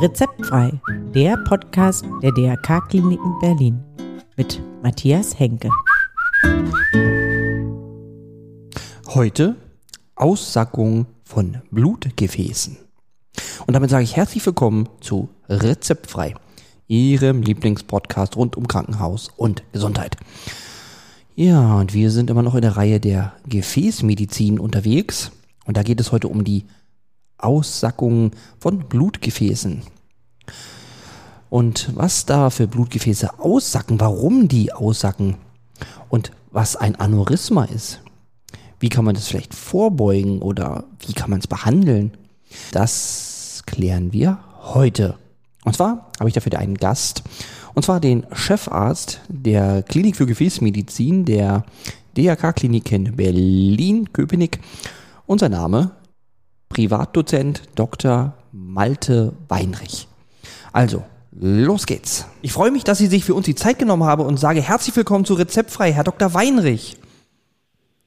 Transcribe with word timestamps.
Rezeptfrei, 0.00 0.80
der 1.14 1.36
Podcast 1.38 2.04
der 2.22 2.30
DRK-Kliniken 2.32 3.38
Berlin 3.40 3.82
mit 4.36 4.62
Matthias 4.82 5.38
Henke. 5.38 5.70
Heute 9.08 9.56
Aussackung 10.14 11.06
von 11.24 11.60
Blutgefäßen. 11.72 12.76
Und 13.66 13.74
damit 13.74 13.90
sage 13.90 14.04
ich 14.04 14.16
herzlich 14.16 14.46
willkommen 14.46 14.88
zu 15.00 15.28
Rezeptfrei, 15.48 16.34
Ihrem 16.86 17.42
Lieblingspodcast 17.42 18.36
rund 18.36 18.56
um 18.56 18.68
Krankenhaus 18.68 19.30
und 19.36 19.64
Gesundheit. 19.72 20.16
Ja, 21.36 21.76
und 21.76 21.94
wir 21.94 22.10
sind 22.10 22.28
immer 22.28 22.42
noch 22.42 22.54
in 22.54 22.62
der 22.62 22.76
Reihe 22.76 23.00
der 23.00 23.32
Gefäßmedizin 23.46 24.58
unterwegs. 24.58 25.30
Und 25.64 25.76
da 25.76 25.82
geht 25.82 26.00
es 26.00 26.12
heute 26.12 26.28
um 26.28 26.44
die 26.44 26.64
Aussackung 27.38 28.32
von 28.58 28.80
Blutgefäßen. 28.80 29.82
Und 31.48 31.90
was 31.94 32.26
da 32.26 32.50
für 32.50 32.66
Blutgefäße 32.66 33.38
aussacken, 33.38 34.00
warum 34.00 34.48
die 34.48 34.72
aussacken 34.72 35.36
und 36.08 36.32
was 36.50 36.76
ein 36.76 36.96
Aneurysma 36.96 37.64
ist. 37.64 38.00
Wie 38.78 38.88
kann 38.88 39.04
man 39.04 39.14
das 39.14 39.28
vielleicht 39.28 39.54
vorbeugen 39.54 40.40
oder 40.42 40.84
wie 41.06 41.12
kann 41.12 41.30
man 41.30 41.40
es 41.40 41.46
behandeln? 41.46 42.12
Das 42.72 43.62
klären 43.66 44.12
wir 44.12 44.38
heute. 44.62 45.16
Und 45.64 45.76
zwar 45.76 46.10
habe 46.18 46.28
ich 46.28 46.34
dafür 46.34 46.58
einen 46.58 46.76
Gast, 46.76 47.22
und 47.74 47.84
zwar 47.84 48.00
den 48.00 48.26
Chefarzt 48.32 49.20
der 49.28 49.82
Klinik 49.82 50.16
für 50.16 50.26
Gefäßmedizin 50.26 51.24
der 51.24 51.64
DRK-Klinik 52.16 53.16
Berlin-Köpenick. 53.16 54.58
Unser 55.26 55.48
Name 55.48 55.92
Privatdozent 56.68 57.62
Dr. 57.74 58.34
Malte 58.52 59.32
Weinrich. 59.48 60.08
Also, 60.72 61.04
los 61.32 61.86
geht's. 61.86 62.28
Ich 62.42 62.52
freue 62.52 62.70
mich, 62.70 62.84
dass 62.84 62.98
Sie 62.98 63.06
sich 63.06 63.24
für 63.24 63.34
uns 63.34 63.46
die 63.46 63.54
Zeit 63.54 63.78
genommen 63.78 64.04
haben 64.04 64.24
und 64.24 64.38
sage 64.38 64.60
herzlich 64.60 64.94
willkommen 64.96 65.24
zu 65.24 65.34
Rezeptfrei, 65.34 65.92
Herr 65.92 66.04
Dr. 66.04 66.34
Weinrich. 66.34 66.96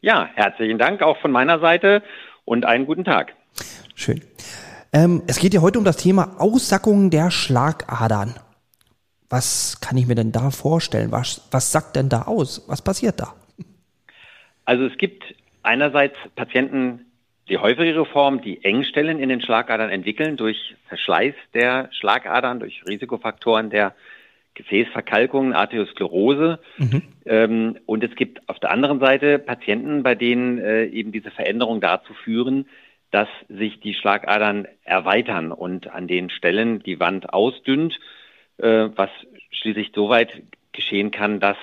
Ja, 0.01 0.29
herzlichen 0.35 0.77
Dank 0.77 1.01
auch 1.01 1.17
von 1.21 1.31
meiner 1.31 1.59
Seite 1.59 2.03
und 2.45 2.65
einen 2.65 2.85
guten 2.85 3.05
Tag. 3.05 3.33
Schön. 3.95 4.21
Ähm, 4.91 5.23
es 5.27 5.39
geht 5.39 5.53
ja 5.53 5.61
heute 5.61 5.79
um 5.79 5.85
das 5.85 5.97
Thema 5.97 6.35
Aussackung 6.39 7.09
der 7.09 7.31
Schlagadern. 7.31 8.35
Was 9.33 9.81
kann 9.81 9.97
ich 9.97 10.05
mir 10.05 10.13
denn 10.13 10.31
da 10.31 10.51
vorstellen? 10.51 11.11
Was, 11.11 11.47
was 11.49 11.71
sagt 11.71 11.95
denn 11.95 12.07
da 12.07 12.21
aus? 12.21 12.65
Was 12.67 12.83
passiert 12.83 13.19
da? 13.19 13.33
Also 14.63 14.85
es 14.85 14.95
gibt 14.99 15.23
einerseits 15.63 16.15
Patienten, 16.35 17.07
die 17.49 17.57
häufigere 17.57 18.05
Form, 18.05 18.43
die 18.43 18.63
Engstellen 18.63 19.17
in 19.17 19.29
den 19.29 19.41
Schlagadern 19.41 19.89
entwickeln 19.89 20.37
durch 20.37 20.75
Verschleiß 20.87 21.33
der 21.55 21.89
Schlagadern, 21.93 22.59
durch 22.59 22.83
Risikofaktoren 22.87 23.71
der 23.71 23.95
Gefäßverkalkung, 24.53 25.53
Arteriosklerose. 25.53 26.59
Mhm. 26.77 27.01
Ähm, 27.25 27.79
und 27.87 28.03
es 28.03 28.15
gibt 28.15 28.47
auf 28.47 28.59
der 28.59 28.69
anderen 28.69 28.99
Seite 28.99 29.39
Patienten, 29.39 30.03
bei 30.03 30.13
denen 30.13 30.59
äh, 30.59 30.85
eben 30.85 31.11
diese 31.11 31.31
Veränderungen 31.31 31.81
dazu 31.81 32.13
führen, 32.23 32.67
dass 33.09 33.29
sich 33.49 33.79
die 33.79 33.95
Schlagadern 33.95 34.67
erweitern 34.83 35.51
und 35.51 35.87
an 35.87 36.07
den 36.07 36.29
Stellen 36.29 36.83
die 36.83 36.99
Wand 36.99 37.33
ausdünnt, 37.33 37.99
äh, 38.63 38.89
was 38.95 39.09
schließlich 39.51 39.91
so 39.93 40.09
weit 40.09 40.43
geschehen 40.71 41.11
kann, 41.11 41.39
dass 41.39 41.57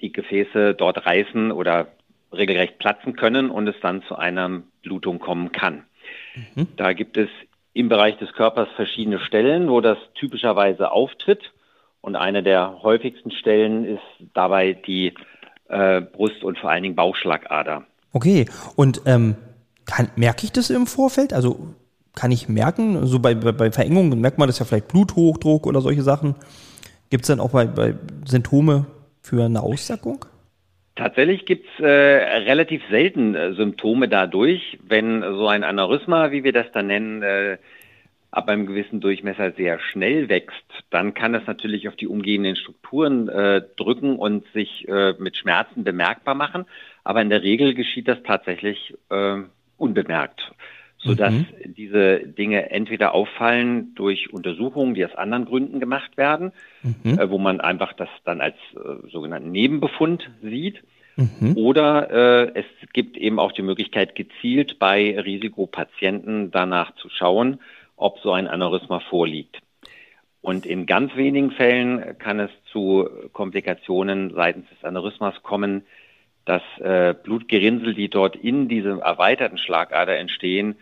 die 0.00 0.12
Gefäße 0.12 0.74
dort 0.74 1.06
reißen 1.06 1.50
oder 1.50 1.88
regelrecht 2.32 2.78
platzen 2.78 3.16
können 3.16 3.50
und 3.50 3.66
es 3.68 3.76
dann 3.80 4.02
zu 4.02 4.16
einer 4.16 4.62
Blutung 4.82 5.18
kommen 5.18 5.52
kann. 5.52 5.84
Mhm. 6.54 6.68
Da 6.76 6.92
gibt 6.92 7.16
es 7.16 7.28
im 7.72 7.88
Bereich 7.88 8.18
des 8.18 8.32
Körpers 8.32 8.68
verschiedene 8.76 9.18
Stellen, 9.18 9.68
wo 9.68 9.80
das 9.80 9.98
typischerweise 10.14 10.90
auftritt. 10.90 11.52
Und 12.00 12.16
eine 12.16 12.42
der 12.42 12.82
häufigsten 12.82 13.30
Stellen 13.30 13.84
ist 13.84 14.02
dabei 14.34 14.74
die 14.74 15.14
äh, 15.68 16.02
Brust- 16.02 16.44
und 16.44 16.58
vor 16.58 16.70
allen 16.70 16.82
Dingen 16.82 16.94
Bauchschlagader. 16.94 17.84
Okay, 18.12 18.46
und 18.76 19.02
ähm, 19.06 19.36
kann, 19.86 20.10
merke 20.16 20.44
ich 20.44 20.52
das 20.52 20.70
im 20.70 20.86
Vorfeld? 20.86 21.32
Also 21.32 21.74
kann 22.14 22.30
ich 22.30 22.48
merken, 22.48 23.06
so 23.06 23.18
bei, 23.18 23.34
bei, 23.34 23.52
bei 23.52 23.70
Verengungen 23.70 24.20
merkt 24.20 24.38
man 24.38 24.48
das 24.48 24.58
ja 24.58 24.64
vielleicht 24.64 24.88
Bluthochdruck 24.88 25.66
oder 25.66 25.80
solche 25.80 26.02
Sachen. 26.02 26.34
Gibt 27.10 27.24
es 27.24 27.28
dann 27.28 27.40
auch 27.40 27.50
bei, 27.50 27.66
bei 27.66 27.94
Symptome 28.24 28.86
für 29.20 29.44
eine 29.44 29.62
Aussackung? 29.62 30.24
Tatsächlich 30.96 31.44
gibt's 31.44 31.68
äh, 31.80 31.86
relativ 31.86 32.82
selten 32.88 33.34
äh, 33.34 33.52
Symptome 33.54 34.08
dadurch, 34.08 34.78
wenn 34.86 35.22
so 35.22 35.48
ein 35.48 35.64
Aneurysma, 35.64 36.30
wie 36.30 36.44
wir 36.44 36.52
das 36.52 36.70
dann 36.72 36.86
nennen, 36.86 37.22
äh, 37.22 37.58
ab 38.30 38.48
einem 38.48 38.66
gewissen 38.66 39.00
Durchmesser 39.00 39.52
sehr 39.52 39.78
schnell 39.78 40.28
wächst, 40.28 40.64
dann 40.90 41.14
kann 41.14 41.34
es 41.34 41.46
natürlich 41.46 41.88
auf 41.88 41.96
die 41.96 42.08
umgehenden 42.08 42.56
Strukturen 42.56 43.28
äh, 43.28 43.62
drücken 43.76 44.16
und 44.16 44.44
sich 44.52 44.88
äh, 44.88 45.14
mit 45.18 45.36
Schmerzen 45.36 45.84
bemerkbar 45.84 46.34
machen. 46.34 46.64
Aber 47.04 47.22
in 47.22 47.30
der 47.30 47.42
Regel 47.42 47.74
geschieht 47.74 48.08
das 48.08 48.22
tatsächlich 48.24 48.94
äh, 49.10 49.36
unbemerkt, 49.76 50.52
sodass 51.04 51.32
mhm. 51.32 51.46
diese 51.76 52.20
Dinge 52.20 52.70
entweder 52.70 53.14
auffallen 53.14 53.94
durch 53.94 54.32
Untersuchungen, 54.32 54.94
die 54.94 55.04
aus 55.04 55.14
anderen 55.14 55.44
Gründen 55.44 55.80
gemacht 55.80 56.16
werden, 56.16 56.52
mhm. 56.82 57.18
äh, 57.18 57.30
wo 57.30 57.38
man 57.38 57.60
einfach 57.60 57.92
das 57.92 58.08
dann 58.24 58.40
als 58.40 58.56
äh, 58.74 59.08
sogenannten 59.10 59.52
Nebenbefund 59.52 60.30
sieht. 60.42 60.82
Mhm. 61.16 61.56
Oder 61.56 62.10
äh, 62.10 62.52
es 62.54 62.92
gibt 62.92 63.16
eben 63.16 63.38
auch 63.38 63.52
die 63.52 63.62
Möglichkeit, 63.62 64.16
gezielt 64.16 64.78
bei 64.78 65.18
Risikopatienten 65.20 66.50
danach 66.50 66.94
zu 66.96 67.08
schauen, 67.08 67.60
ob 67.96 68.18
so 68.20 68.32
ein 68.32 68.48
Aneurysma 68.48 69.00
vorliegt. 69.00 69.60
Und 70.40 70.66
in 70.66 70.86
ganz 70.86 71.14
wenigen 71.16 71.52
Fällen 71.52 72.18
kann 72.18 72.40
es 72.40 72.50
zu 72.70 73.08
Komplikationen 73.32 74.34
seitens 74.34 74.68
des 74.70 74.84
Aneurysmas 74.84 75.42
kommen, 75.42 75.84
dass 76.44 76.62
äh, 76.80 77.14
Blutgerinnsel, 77.14 77.94
die 77.94 78.08
dort 78.08 78.36
in 78.36 78.68
diesem 78.68 79.00
erweiterten 79.00 79.58
Schlagader 79.58 80.18
entstehen, 80.18 80.76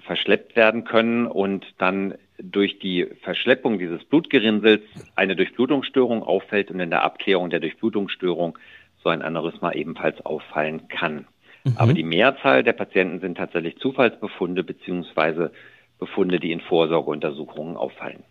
verschleppt 0.00 0.56
werden 0.56 0.84
können 0.84 1.26
und 1.26 1.66
dann 1.78 2.14
durch 2.38 2.78
die 2.78 3.06
Verschleppung 3.22 3.78
dieses 3.78 4.04
Blutgerinnsels 4.04 4.82
eine 5.14 5.36
Durchblutungsstörung 5.36 6.22
auffällt 6.22 6.70
und 6.70 6.80
in 6.80 6.90
der 6.90 7.02
Abklärung 7.02 7.50
der 7.50 7.60
Durchblutungsstörung 7.60 8.58
so 9.02 9.08
ein 9.08 9.22
Aneurysma 9.22 9.72
ebenfalls 9.72 10.24
auffallen 10.24 10.88
kann. 10.88 11.26
Mhm. 11.64 11.74
Aber 11.76 11.94
die 11.94 12.02
Mehrzahl 12.02 12.62
der 12.62 12.72
Patienten 12.72 13.20
sind 13.20 13.36
tatsächlich 13.36 13.78
Zufallsbefunde 13.78 14.64
beziehungsweise 14.64 15.52
Befunde, 15.98 16.40
die 16.40 16.52
in 16.52 16.60
Vorsorgeuntersuchungen 16.60 17.76
auffallen. 17.76 18.24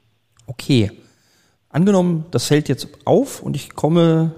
Okay. 0.47 0.91
Angenommen, 1.69 2.25
das 2.31 2.47
fällt 2.47 2.67
jetzt 2.67 2.89
auf 3.05 3.41
und 3.41 3.55
ich 3.55 3.75
komme, 3.75 4.35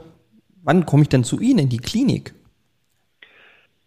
wann 0.61 0.85
komme 0.85 1.01
ich 1.01 1.09
denn 1.09 1.23
zu 1.23 1.40
Ihnen 1.40 1.59
in 1.59 1.69
die 1.69 1.78
Klinik? 1.78 2.34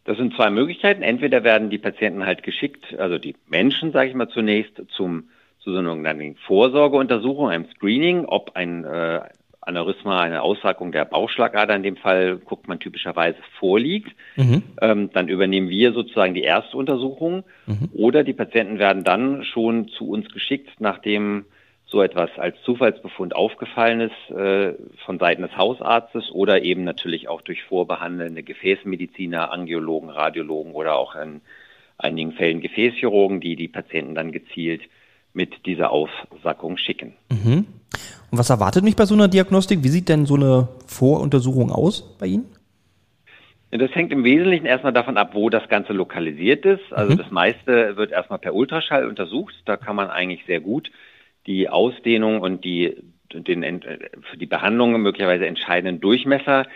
Das 0.07 0.17
sind 0.17 0.35
zwei 0.35 0.51
Möglichkeiten. 0.51 1.03
Entweder 1.03 1.45
werden 1.45 1.69
die 1.69 1.79
Patienten 1.79 2.25
halt 2.25 2.43
geschickt, 2.43 2.97
also 2.99 3.19
die 3.19 3.35
Menschen, 3.49 3.93
sage 3.93 4.09
ich 4.09 4.15
mal 4.15 4.29
zunächst, 4.29 4.81
zum 4.97 5.25
zu 5.59 5.73
so 5.73 5.79
einer 5.79 5.91
sogenannten 5.91 6.37
Vorsorgeuntersuchung, 6.47 7.49
einem 7.49 7.67
Screening, 7.75 8.25
ob 8.25 8.55
ein 8.55 8.85
äh, 8.85 9.21
Aneurysma, 9.61 10.21
eine 10.21 10.43
Aussackung 10.43 10.93
der 10.93 11.05
Bauchschlagader 11.05 11.75
in 11.75 11.83
dem 11.83 11.97
Fall, 11.97 12.37
guckt 12.37 12.69
man 12.69 12.79
typischerweise 12.79 13.39
vorliegt. 13.59 14.15
Mhm. 14.37 14.63
Ähm, 14.81 15.11
dann 15.13 15.27
übernehmen 15.27 15.69
wir 15.69 15.93
sozusagen 15.93 16.35
die 16.35 16.43
erste 16.43 16.77
Untersuchung. 16.77 17.43
Mhm. 17.67 17.89
Oder 17.95 18.23
die 18.23 18.33
Patienten 18.33 18.79
werden 18.79 19.03
dann 19.03 19.45
schon 19.45 19.89
zu 19.89 20.09
uns 20.09 20.29
geschickt, 20.29 20.71
nachdem 20.79 21.47
so 21.89 22.03
etwas 22.03 22.31
als 22.37 22.57
Zufallsbefund 22.65 23.37
aufgefallen 23.37 24.01
ist 24.01 24.37
äh, 24.37 24.75
von 25.05 25.19
Seiten 25.19 25.43
des 25.43 25.57
Hausarztes 25.57 26.31
oder 26.33 26.63
eben 26.63 26.83
natürlich 26.83 27.29
auch 27.29 27.43
durch 27.43 27.63
vorbehandelnde 27.65 28.43
Gefäßmediziner, 28.43 29.53
Angiologen, 29.53 30.11
Radiologen 30.11 30.73
oder 30.73 30.97
auch 30.97 31.15
in 31.15 31.43
einigen 31.97 32.33
Fällen 32.33 32.61
Gefäßchirurgen, 32.61 33.41
die 33.41 33.55
die 33.55 33.69
Patienten 33.69 34.15
dann 34.15 34.33
gezielt 34.33 34.83
mit 35.33 35.67
dieser 35.67 35.91
Aussackung 35.93 36.77
schicken. 36.77 37.15
Mhm. 37.31 37.67
Und 38.31 38.39
was 38.39 38.51
erwartet 38.51 38.83
mich 38.83 38.97
bei 38.97 39.05
so 39.05 39.15
einer 39.15 39.29
Diagnostik? 39.29 39.85
Wie 39.85 39.89
sieht 39.89 40.09
denn 40.09 40.27
so 40.27 40.35
eine 40.35 40.69
Voruntersuchung 40.87 41.71
aus 41.71 42.17
bei 42.19 42.27
Ihnen? 42.27 42.47
Das 43.71 43.95
hängt 43.95 44.13
im 44.13 44.25
Wesentlichen 44.25 44.67
erstmal 44.67 44.93
davon 44.93 45.17
ab, 45.17 45.31
wo 45.35 45.51
das 45.51 45.69
Ganze 45.69 45.93
lokalisiert 45.93 46.65
ist. 46.65 46.93
Also 46.93 47.13
mhm. 47.13 47.19
das 47.19 47.31
meiste 47.31 47.97
wird 47.97 48.11
erstmal 48.11 48.39
per 48.39 48.55
Ultraschall 48.55 49.07
untersucht. 49.07 49.55
Da 49.67 49.77
kann 49.77 49.95
man 49.95 50.09
eigentlich 50.09 50.45
sehr 50.47 50.61
gut 50.61 50.91
die 51.47 51.69
Ausdehnung 51.69 52.41
und 52.41 52.65
die, 52.65 52.97
den, 53.33 53.83
für 54.31 54.37
die 54.37 54.47
Behandlung 54.47 55.01
möglicherweise 55.01 55.47
entscheidenden 55.47 56.01
Durchmesser 56.01 56.67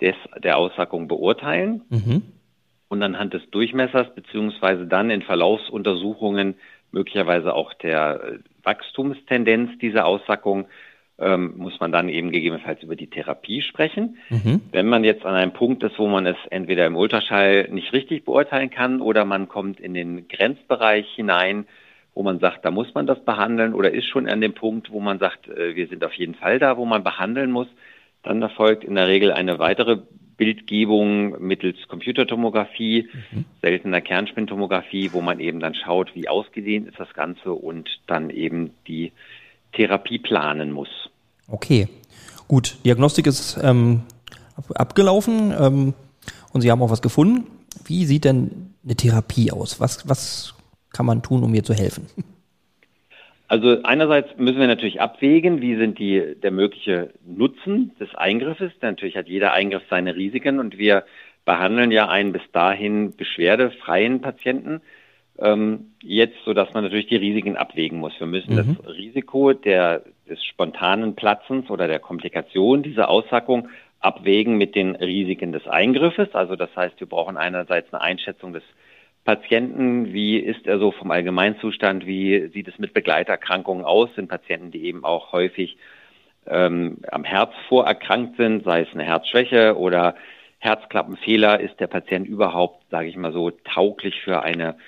des, 0.00 0.14
der 0.42 0.58
Aussackung 0.58 1.08
beurteilen. 1.08 1.82
Mhm. 1.88 2.22
Und 2.88 3.02
anhand 3.02 3.34
des 3.34 3.50
Durchmessers 3.50 4.14
beziehungsweise 4.14 4.86
dann 4.86 5.10
in 5.10 5.22
Verlaufsuntersuchungen 5.22 6.54
möglicherweise 6.90 7.54
auch 7.54 7.74
der 7.74 8.22
äh, 8.22 8.38
Wachstumstendenz 8.62 9.78
dieser 9.78 10.06
Aussackung 10.06 10.68
ähm, 11.18 11.54
muss 11.56 11.78
man 11.80 11.90
dann 11.90 12.08
eben 12.08 12.30
gegebenenfalls 12.30 12.82
über 12.82 12.94
die 12.94 13.08
Therapie 13.08 13.62
sprechen. 13.62 14.18
Mhm. 14.30 14.60
Wenn 14.70 14.86
man 14.86 15.04
jetzt 15.04 15.26
an 15.26 15.34
einem 15.34 15.52
Punkt 15.52 15.82
ist, 15.82 15.98
wo 15.98 16.06
man 16.06 16.26
es 16.26 16.36
entweder 16.50 16.86
im 16.86 16.96
Ultraschall 16.96 17.68
nicht 17.70 17.92
richtig 17.92 18.24
beurteilen 18.24 18.70
kann 18.70 19.00
oder 19.00 19.24
man 19.24 19.48
kommt 19.48 19.80
in 19.80 19.94
den 19.94 20.28
Grenzbereich 20.28 21.08
hinein, 21.14 21.66
wo 22.18 22.24
man 22.24 22.40
sagt, 22.40 22.64
da 22.64 22.72
muss 22.72 22.92
man 22.94 23.06
das 23.06 23.24
behandeln 23.24 23.74
oder 23.74 23.92
ist 23.92 24.06
schon 24.06 24.28
an 24.28 24.40
dem 24.40 24.52
Punkt, 24.52 24.90
wo 24.90 24.98
man 24.98 25.20
sagt, 25.20 25.46
äh, 25.46 25.76
wir 25.76 25.86
sind 25.86 26.02
auf 26.02 26.12
jeden 26.14 26.34
Fall 26.34 26.58
da, 26.58 26.76
wo 26.76 26.84
man 26.84 27.04
behandeln 27.04 27.52
muss, 27.52 27.68
dann 28.24 28.42
erfolgt 28.42 28.82
in 28.82 28.96
der 28.96 29.06
Regel 29.06 29.30
eine 29.30 29.60
weitere 29.60 30.00
Bildgebung 30.36 31.40
mittels 31.40 31.76
Computertomographie, 31.86 33.08
mhm. 33.30 33.44
seltener 33.62 34.00
Kernspintomographie, 34.00 35.12
wo 35.12 35.20
man 35.20 35.38
eben 35.38 35.60
dann 35.60 35.76
schaut, 35.76 36.12
wie 36.16 36.28
ausgedehnt 36.28 36.88
ist 36.88 36.98
das 36.98 37.14
Ganze 37.14 37.52
und 37.52 37.88
dann 38.08 38.30
eben 38.30 38.72
die 38.88 39.12
Therapie 39.74 40.18
planen 40.18 40.72
muss. 40.72 40.88
Okay, 41.46 41.86
gut. 42.48 42.78
Diagnostik 42.84 43.28
ist 43.28 43.60
ähm, 43.62 44.02
abgelaufen 44.74 45.54
ähm, 45.56 45.94
und 46.52 46.62
Sie 46.62 46.70
haben 46.72 46.82
auch 46.82 46.90
was 46.90 47.00
gefunden. 47.00 47.46
Wie 47.84 48.06
sieht 48.06 48.24
denn 48.24 48.74
eine 48.82 48.96
Therapie 48.96 49.52
aus? 49.52 49.78
Was, 49.78 50.08
was 50.08 50.57
kann 50.98 51.06
man 51.06 51.22
tun, 51.22 51.44
um 51.44 51.52
mir 51.52 51.62
zu 51.62 51.74
helfen? 51.74 52.08
Also 53.46 53.82
einerseits 53.84 54.36
müssen 54.36 54.58
wir 54.58 54.66
natürlich 54.66 55.00
abwägen, 55.00 55.62
wie 55.62 55.76
sind 55.76 56.00
die, 56.00 56.34
der 56.42 56.50
mögliche 56.50 57.14
Nutzen 57.24 57.92
des 58.00 58.12
Eingriffes. 58.16 58.72
Natürlich 58.82 59.16
hat 59.16 59.28
jeder 59.28 59.52
Eingriff 59.52 59.84
seine 59.88 60.16
Risiken 60.16 60.58
und 60.58 60.76
wir 60.76 61.04
behandeln 61.44 61.92
ja 61.92 62.08
einen 62.08 62.32
bis 62.32 62.42
dahin 62.52 63.14
beschwerdefreien 63.16 64.20
Patienten 64.20 64.80
ähm, 65.38 65.92
jetzt, 66.02 66.36
so 66.44 66.52
dass 66.52 66.74
man 66.74 66.82
natürlich 66.82 67.06
die 67.06 67.16
Risiken 67.16 67.56
abwägen 67.56 68.00
muss. 68.00 68.12
Wir 68.18 68.26
müssen 68.26 68.54
mhm. 68.54 68.76
das 68.82 68.96
Risiko 68.96 69.52
der, 69.52 70.02
des 70.28 70.44
spontanen 70.44 71.14
Platzens 71.14 71.70
oder 71.70 71.86
der 71.86 72.00
Komplikation 72.00 72.82
dieser 72.82 73.08
Aussackung 73.08 73.68
abwägen 74.00 74.58
mit 74.58 74.74
den 74.74 74.96
Risiken 74.96 75.52
des 75.52 75.66
Eingriffes. 75.68 76.34
Also 76.34 76.56
das 76.56 76.74
heißt, 76.74 76.98
wir 76.98 77.06
brauchen 77.06 77.36
einerseits 77.36 77.94
eine 77.94 78.02
Einschätzung 78.02 78.52
des 78.52 78.64
Patienten, 79.28 80.14
wie 80.14 80.38
ist 80.38 80.66
er 80.66 80.78
so 80.78 80.90
vom 80.90 81.10
Allgemeinzustand, 81.10 82.06
wie 82.06 82.48
sieht 82.48 82.66
es 82.66 82.78
mit 82.78 82.94
Begleiterkrankungen 82.94 83.84
aus, 83.84 84.08
sind 84.14 84.30
Patienten, 84.30 84.70
die 84.70 84.86
eben 84.86 85.04
auch 85.04 85.32
häufig 85.32 85.76
ähm, 86.46 86.96
am 87.12 87.24
Herz 87.24 87.52
vorerkrankt 87.68 88.38
sind, 88.38 88.64
sei 88.64 88.80
es 88.80 88.88
eine 88.94 89.04
Herzschwäche 89.04 89.76
oder 89.76 90.14
Herzklappenfehler, 90.60 91.60
ist 91.60 91.78
der 91.78 91.88
Patient 91.88 92.26
überhaupt, 92.26 92.82
sage 92.90 93.08
ich 93.08 93.16
mal 93.18 93.34
so, 93.34 93.50
tauglich 93.50 94.18
für 94.22 94.44
eine 94.44 94.78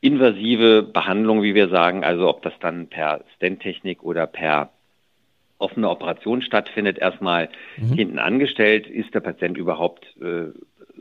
invasive 0.00 0.84
Behandlung, 0.84 1.42
wie 1.42 1.56
wir 1.56 1.68
sagen, 1.68 2.04
also 2.04 2.28
ob 2.28 2.42
das 2.42 2.52
dann 2.60 2.86
per 2.86 3.24
Stent-Technik 3.34 4.04
oder 4.04 4.28
per 4.28 4.70
offene 5.58 5.90
Operation 5.90 6.42
stattfindet, 6.42 6.98
erstmal 6.98 7.48
mhm. 7.76 7.94
hinten 7.94 8.18
angestellt, 8.20 8.86
ist 8.86 9.14
der 9.14 9.20
Patient 9.20 9.58
überhaupt 9.58 10.06
äh, 10.22 10.52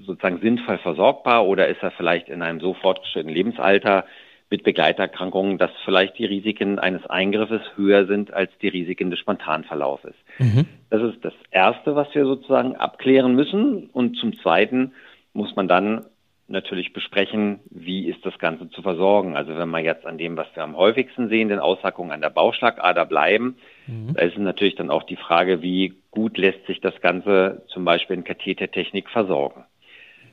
sozusagen 0.06 0.40
sinnvoll 0.40 0.78
versorgbar 0.78 1.46
oder 1.46 1.68
ist 1.68 1.82
er 1.82 1.92
vielleicht 1.92 2.30
in 2.30 2.42
einem 2.42 2.60
so 2.60 2.74
fortgeschrittenen 2.74 3.36
Lebensalter 3.36 4.06
mit 4.50 4.64
Begleiterkrankungen, 4.64 5.58
dass 5.58 5.72
vielleicht 5.84 6.18
die 6.18 6.26
Risiken 6.26 6.80
eines 6.80 7.06
Eingriffes 7.06 7.62
höher 7.76 8.06
sind 8.06 8.34
als 8.34 8.52
die 8.62 8.70
Risiken 8.70 9.10
des 9.10 9.20
Spontanverlaufes. 9.20 10.14
Mhm. 10.40 10.66
Das 10.90 11.02
ist 11.02 11.24
das 11.24 11.34
Erste, 11.52 11.96
was 11.96 12.14
wir 12.14 12.26
sozusagen 12.26 12.76
abklären 12.76 13.36
müssen. 13.36 13.90
Und 13.92 14.16
zum 14.18 14.38
Zweiten 14.38 14.94
muss 15.34 15.56
man 15.56 15.68
dann 15.68 16.06
natürlich 16.48 16.94
besprechen, 16.94 17.60
wie 17.70 18.08
ist 18.08 18.26
das 18.26 18.40
Ganze 18.40 18.70
zu 18.70 18.82
versorgen. 18.82 19.36
Also 19.36 19.58
wenn 19.58 19.70
wir 19.70 19.80
jetzt 19.80 20.06
an 20.06 20.18
dem, 20.18 20.38
was 20.38 20.48
wir 20.54 20.64
am 20.64 20.78
häufigsten 20.78 21.28
sehen, 21.28 21.50
den 21.50 21.60
Aussackungen 21.60 22.12
an 22.12 22.22
der 22.22 22.30
Bauchschlagader 22.30 23.06
bleiben, 23.06 23.58
mhm. 23.86 24.14
da 24.14 24.22
ist 24.22 24.38
natürlich 24.38 24.76
dann 24.76 24.90
auch 24.90 25.04
die 25.04 25.18
Frage, 25.18 25.62
wie 25.62 25.96
gut 26.12 26.38
lässt 26.38 26.66
sich 26.66 26.80
das 26.80 27.00
Ganze 27.02 27.64
zum 27.68 27.84
Beispiel 27.84 28.16
in 28.16 28.24
Kathetertechnik 28.24 29.10
versorgen. 29.10 29.66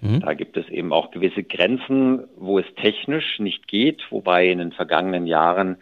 Mhm. 0.04 0.20
Da 0.20 0.34
gibt 0.34 0.56
es 0.56 0.68
eben 0.68 0.92
auch 0.92 1.10
gewisse 1.10 1.42
Grenzen, 1.42 2.24
wo 2.36 2.58
es 2.58 2.66
technisch 2.76 3.38
nicht 3.38 3.66
geht, 3.66 4.02
wobei 4.10 4.48
in 4.48 4.58
den 4.58 4.72
vergangenen 4.72 5.26
Jahren 5.26 5.76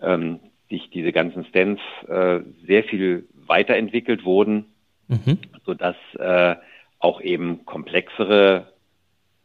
ähm, 0.00 0.40
sich 0.68 0.90
diese 0.90 1.12
ganzen 1.12 1.44
Stents 1.44 1.80
äh, 2.08 2.40
sehr 2.66 2.82
viel 2.84 3.28
weiterentwickelt 3.46 4.24
wurden, 4.24 4.66
mhm. 5.06 5.38
sodass 5.64 5.96
äh, 6.18 6.56
auch 6.98 7.20
eben 7.20 7.64
komplexere 7.64 8.72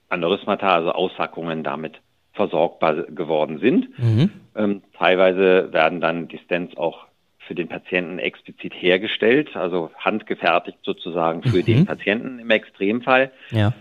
Aneurysmata, 0.10 0.74
also 0.74 0.92
Aussackungen 0.94 1.64
damit 1.64 2.02
versorgbar 2.34 3.04
geworden 3.04 3.60
sind. 3.60 3.88
Mhm. 4.00 4.32
Ähm, 4.56 4.82
teilweise 4.98 5.72
werden 5.74 6.02
dann 6.02 6.28
die 6.28 6.40
Stents 6.40 6.76
auch 6.78 7.06
für 7.40 7.56
den 7.56 7.68
Patienten 7.68 8.20
explizit 8.20 8.74
hergestellt, 8.74 9.56
also 9.56 9.92
handgefertigt 9.98 10.80
sozusagen 10.84 11.44
für 11.44 11.58
mhm. 11.58 11.66
den 11.66 11.86
Patienten 11.86 12.40
im 12.40 12.50
Extremfall. 12.50 13.32
Ja. 13.52 13.74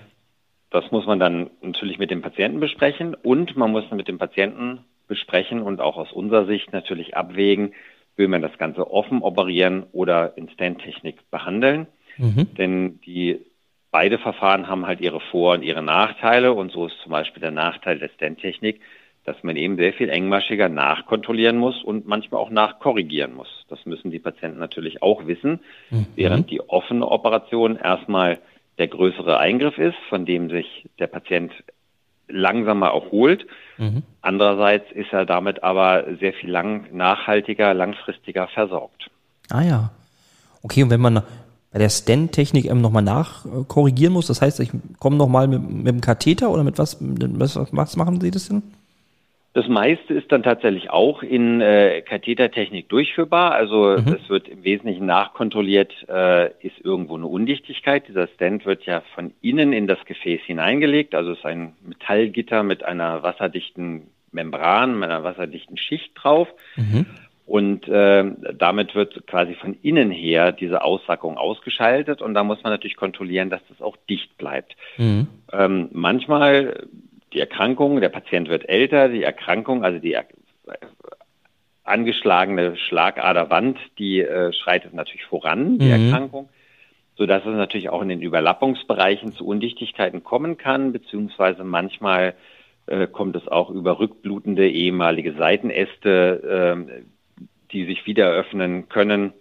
Das 0.71 0.91
muss 0.91 1.07
man 1.07 1.19
dann 1.19 1.51
natürlich 1.63 1.99
mit 1.99 2.11
dem 2.11 2.23
Patienten 2.23 2.61
besprechen 2.61 3.15
und 3.15 3.57
man 3.57 3.71
muss 3.71 3.91
mit 3.91 4.09
dem 4.09 4.19
Patienten 4.19 4.81
besprechen 5.09 5.63
und 5.63 5.81
auch 5.81 5.97
aus 5.97 6.13
unserer 6.13 6.47
Sicht 6.47 6.73
natürlich 6.73 7.17
abwägen, 7.17 7.75
will 8.17 8.29
man 8.29 8.43
das 8.43 8.59
Ganze 8.59 8.91
offen 8.91 9.23
operieren 9.23 9.85
oder 9.93 10.37
in 10.37 10.49
Stent-Technik 10.49 11.31
behandeln. 11.31 11.87
Mhm. 12.17 12.55
Denn 12.57 13.01
die 13.03 13.41
beide 13.91 14.19
Verfahren 14.19 14.69
haben 14.69 14.87
halt 14.87 15.01
ihre 15.01 15.21
Vor- 15.21 15.55
und 15.55 15.63
ihre 15.63 15.83
Nachteile 15.83 16.53
und 16.53 16.73
so 16.73 16.87
ist 16.87 16.99
zum 17.03 17.13
Beispiel 17.13 17.41
der 17.41 17.51
Nachteil 17.51 17.99
der 17.99 18.09
Stent-Technik, 18.09 18.81
dass 19.25 19.43
man 19.43 19.57
eben 19.57 19.77
sehr 19.77 19.93
viel 19.93 20.09
engmaschiger 20.09 20.69
nachkontrollieren 20.69 21.59
muss 21.59 21.83
und 21.83 22.07
manchmal 22.07 22.41
auch 22.41 22.51
nachkorrigieren 22.51 23.35
muss. 23.35 23.65
Das 23.69 23.85
müssen 23.85 24.11
die 24.11 24.19
Patienten 24.19 24.59
natürlich 24.59 25.03
auch 25.03 25.27
wissen, 25.27 25.61
mhm. 25.91 26.07
während 26.15 26.51
die 26.51 26.61
offene 26.61 27.07
Operation 27.07 27.77
erstmal 27.77 28.39
der 28.79 28.89
größere 28.89 29.39
Eingriff 29.39 29.79
ist, 29.79 29.97
von 30.09 30.27
dem 30.27 30.51
sich 30.51 30.89
der 30.99 31.07
Patient 31.07 31.53
langsamer 32.29 32.89
erholt. 32.89 33.47
Mhm. 33.79 34.03
Andererseits 34.21 34.91
ist 34.93 35.13
er 35.13 35.27
damit 35.27 35.63
aber 35.63 36.05
sehr 36.21 36.33
viel 36.33 36.51
lang, 36.51 36.87
nachhaltiger, 36.93 37.73
langfristiger 37.75 38.49
versorgt. 38.49 39.11
Ah 39.51 39.63
ja. 39.63 39.91
Okay, 40.63 40.83
und 40.83 40.91
wenn 40.91 41.01
man 41.01 41.23
bei 41.73 41.79
der 41.79 41.89
Stent-Technik 41.89 42.67
ähm, 42.67 42.81
nochmal 42.81 43.03
nachkorrigieren 43.03 44.13
muss, 44.13 44.27
das 44.27 44.43
heißt, 44.43 44.61
ich 44.61 44.71
komme 44.99 45.17
nochmal 45.17 45.47
mit, 45.47 45.63
mit 45.63 45.87
dem 45.87 46.01
Katheter 46.01 46.51
oder 46.51 46.65
mit 46.65 46.79
was, 46.79 46.97
was, 47.01 47.59
was 47.71 47.97
machen 47.97 48.21
Sie 48.21 48.31
das 48.31 48.49
denn? 48.49 48.63
Das 49.57 49.69
meiste 49.69 50.13
ist 50.13 50.31
dann 50.33 50.43
tatsächlich 50.43 50.91
auch 50.91 51.23
in 51.23 51.63
äh, 51.63 52.03
Kathetertechnik 52.03 52.91
durchführbar. 52.91 53.53
Also 53.53 53.97
mhm. 53.97 54.19
es 54.23 54.29
wird 54.29 54.49
im 54.49 54.65
Wesentlichen 54.65 55.07
nachkontrolliert, 55.07 55.95
äh, 56.11 56.49
ist 56.61 56.79
irgendwo 56.85 57.17
eine 57.17 57.27
Undichtigkeit. 57.27 58.07
Dieser 58.07 58.27
Stent 58.27 58.67
wird 58.67 58.85
ja 58.85 59.03
von 59.15 59.33
innen 59.41 59.73
in 59.73 59.87
das 59.87 60.05
Gefäß 60.05 60.43
hineingelegt. 60.45 61.15
Also 61.15 61.33
es 61.33 61.39
ist 61.39 61.47
ein 61.47 61.73
Metallgitter 61.87 62.65
mit 62.65 62.85
einer 62.85 63.23
wasserdichten 63.23 64.09
Membran, 64.31 64.99
mit 64.99 65.09
einer 65.09 65.25
wasserdichten 65.25 65.79
Schicht 65.79 66.13
drauf. 66.17 66.49
Mhm. 66.77 67.07
Und 67.47 67.89
äh, 67.89 68.25
damit 68.59 68.95
wird 68.95 69.27
quasi 69.27 69.55
von 69.55 69.79
innen 69.81 70.11
her 70.11 70.53
diese 70.53 70.85
Aussackung 70.85 71.39
ausgeschaltet 71.39 72.21
und 72.21 72.35
da 72.35 72.45
muss 72.45 72.63
man 72.63 72.73
natürlich 72.73 72.97
kontrollieren, 72.97 73.51
dass 73.51 73.61
das 73.69 73.81
auch 73.81 73.97
dicht 74.11 74.37
bleibt. 74.37 74.77
Mhm. 74.99 75.29
Ähm, 75.53 75.89
manchmal 75.93 76.89
die 77.33 77.41
Erkrankung, 77.41 78.01
der 78.01 78.09
Patient 78.09 78.49
wird 78.49 78.69
älter, 78.69 79.09
die 79.09 79.23
Erkrankung, 79.23 79.85
also 79.85 79.99
die 79.99 80.17
angeschlagene 81.85 82.77
Schlagaderwand, 82.77 83.79
die 83.99 84.21
äh, 84.21 84.53
schreitet 84.53 84.95
natürlich 84.95 85.25
voran, 85.25 85.79
die 85.79 85.87
mhm. 85.87 86.11
Erkrankung, 86.11 86.49
so 87.17 87.27
dass 87.27 87.43
es 87.45 87.55
natürlich 87.55 87.89
auch 87.89 88.03
in 88.03 88.09
den 88.09 88.23
Überlappungsbereichen 88.23 89.33
zu 89.33 89.47
Undichtigkeiten 89.47 90.25
kommen 90.25 90.57
kann, 90.57 90.93
beziehungsweise 90.93 91.65
manchmal 91.65 92.35
äh, 92.87 93.07
kommt 93.07 93.37
es 93.37 93.49
auch 93.49 93.71
über 93.71 93.99
rückblutende 93.99 94.69
ehemalige 94.69 95.35
Seitenäste, 95.35 96.77
äh, 96.89 97.03
die 97.73 97.85
sich 97.85 98.07
wieder 98.07 98.31
öffnen 98.31 98.89
können, 98.89 99.33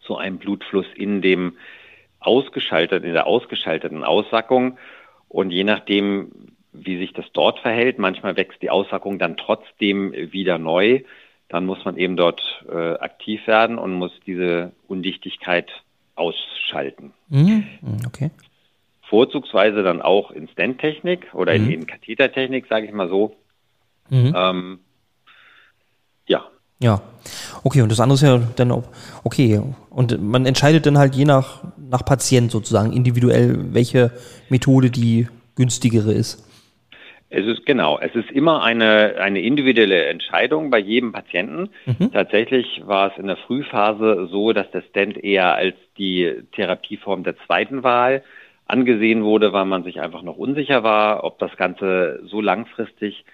zu 0.00 0.16
einem 0.16 0.38
Blutfluss 0.38 0.86
in 0.94 1.22
dem 1.22 1.56
ausgeschalteten, 2.20 3.06
in 3.06 3.14
der 3.14 3.26
ausgeschalteten 3.26 4.04
Aussackung. 4.04 4.78
Und 5.28 5.50
je 5.50 5.64
nachdem, 5.64 6.30
wie 6.72 6.98
sich 6.98 7.12
das 7.12 7.26
dort 7.32 7.60
verhält. 7.60 7.98
Manchmal 7.98 8.36
wächst 8.36 8.62
die 8.62 8.70
Aussackung 8.70 9.18
dann 9.18 9.36
trotzdem 9.36 10.12
wieder 10.12 10.58
neu. 10.58 11.00
Dann 11.48 11.64
muss 11.64 11.84
man 11.84 11.96
eben 11.96 12.16
dort 12.16 12.42
äh, 12.70 12.94
aktiv 12.94 13.46
werden 13.46 13.78
und 13.78 13.94
muss 13.94 14.12
diese 14.26 14.72
Undichtigkeit 14.86 15.70
ausschalten. 16.14 17.12
Mhm. 17.28 17.64
Okay. 18.06 18.30
Vorzugsweise 19.02 19.82
dann 19.82 20.02
auch 20.02 20.30
in 20.30 20.48
Stent-Technik 20.48 21.32
oder 21.32 21.56
mhm. 21.56 21.64
in, 21.64 21.72
in 21.72 21.86
Kathetertechnik, 21.86 22.66
sage 22.68 22.86
ich 22.86 22.92
mal 22.92 23.08
so. 23.08 23.36
Mhm. 24.10 24.34
Ähm, 24.36 24.78
ja. 26.26 26.44
Ja, 26.80 27.02
okay, 27.64 27.82
und 27.82 27.90
das 27.90 28.00
andere 28.00 28.14
ist 28.14 28.22
ja 28.22 28.38
dann, 28.56 28.84
okay, 29.24 29.60
und 29.90 30.22
man 30.22 30.46
entscheidet 30.46 30.86
dann 30.86 30.98
halt 30.98 31.16
je 31.16 31.24
nach, 31.24 31.64
nach 31.76 32.04
Patient 32.04 32.52
sozusagen 32.52 32.92
individuell, 32.92 33.74
welche 33.74 34.12
Methode 34.48 34.90
die 34.90 35.26
günstigere 35.56 36.12
ist. 36.12 36.47
Es 37.30 37.46
ist 37.46 37.66
genau, 37.66 37.98
es 37.98 38.14
ist 38.14 38.30
immer 38.30 38.62
eine, 38.62 39.16
eine 39.20 39.40
individuelle 39.42 40.06
Entscheidung 40.06 40.70
bei 40.70 40.78
jedem 40.78 41.12
Patienten. 41.12 41.70
Mhm. 41.84 42.10
Tatsächlich 42.12 42.82
war 42.86 43.12
es 43.12 43.18
in 43.18 43.26
der 43.26 43.36
Frühphase 43.36 44.28
so, 44.30 44.52
dass 44.52 44.70
der 44.70 44.82
Stent 44.82 45.22
eher 45.22 45.54
als 45.54 45.76
die 45.98 46.42
Therapieform 46.52 47.24
der 47.24 47.36
zweiten 47.46 47.82
Wahl 47.82 48.22
angesehen 48.66 49.24
wurde, 49.24 49.52
weil 49.52 49.66
man 49.66 49.84
sich 49.84 50.00
einfach 50.00 50.22
noch 50.22 50.36
unsicher 50.36 50.82
war, 50.82 51.24
ob 51.24 51.38
das 51.38 51.54
Ganze 51.56 52.20
so 52.24 52.40
langfristig 52.40 53.24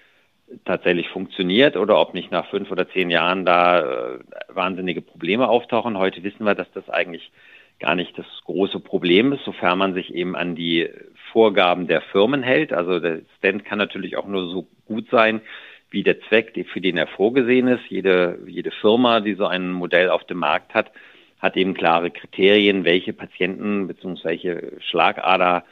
tatsächlich 0.65 1.09
funktioniert 1.09 1.75
oder 1.77 1.99
ob 1.99 2.13
nicht 2.13 2.31
nach 2.31 2.49
fünf 2.49 2.71
oder 2.71 2.89
zehn 2.89 3.09
Jahren 3.09 3.45
da 3.45 3.79
äh, 3.79 4.19
wahnsinnige 4.49 5.01
Probleme 5.01 5.47
auftauchen. 5.47 5.97
Heute 5.97 6.23
wissen 6.23 6.45
wir, 6.45 6.55
dass 6.55 6.71
das 6.73 6.89
eigentlich 6.89 7.31
gar 7.79 7.95
nicht 7.95 8.17
das 8.17 8.25
große 8.45 8.79
Problem 8.79 9.33
ist, 9.33 9.43
sofern 9.43 9.77
man 9.77 9.93
sich 9.93 10.13
eben 10.13 10.35
an 10.35 10.55
die 10.55 10.89
Vorgaben 11.35 11.87
der 11.87 11.99
Firmen 11.99 12.43
hält. 12.43 12.71
Also 12.71 13.01
der 13.01 13.19
Stand 13.37 13.65
kann 13.65 13.77
natürlich 13.77 14.15
auch 14.15 14.25
nur 14.25 14.49
so 14.49 14.67
gut 14.85 15.09
sein, 15.11 15.41
wie 15.89 16.01
der 16.01 16.21
Zweck, 16.21 16.53
für 16.71 16.79
den 16.79 16.95
er 16.95 17.07
vorgesehen 17.07 17.67
ist. 17.67 17.85
Jede, 17.89 18.39
jede 18.47 18.71
Firma, 18.71 19.19
die 19.19 19.33
so 19.33 19.45
ein 19.45 19.69
Modell 19.69 20.09
auf 20.09 20.23
dem 20.23 20.37
Markt 20.37 20.73
hat, 20.73 20.93
hat 21.41 21.57
eben 21.57 21.73
klare 21.73 22.09
Kriterien, 22.09 22.85
welche 22.85 23.11
Patienten 23.11 23.87
bzw. 23.87 24.23
welche 24.23 24.71
Schlagader 24.79 25.65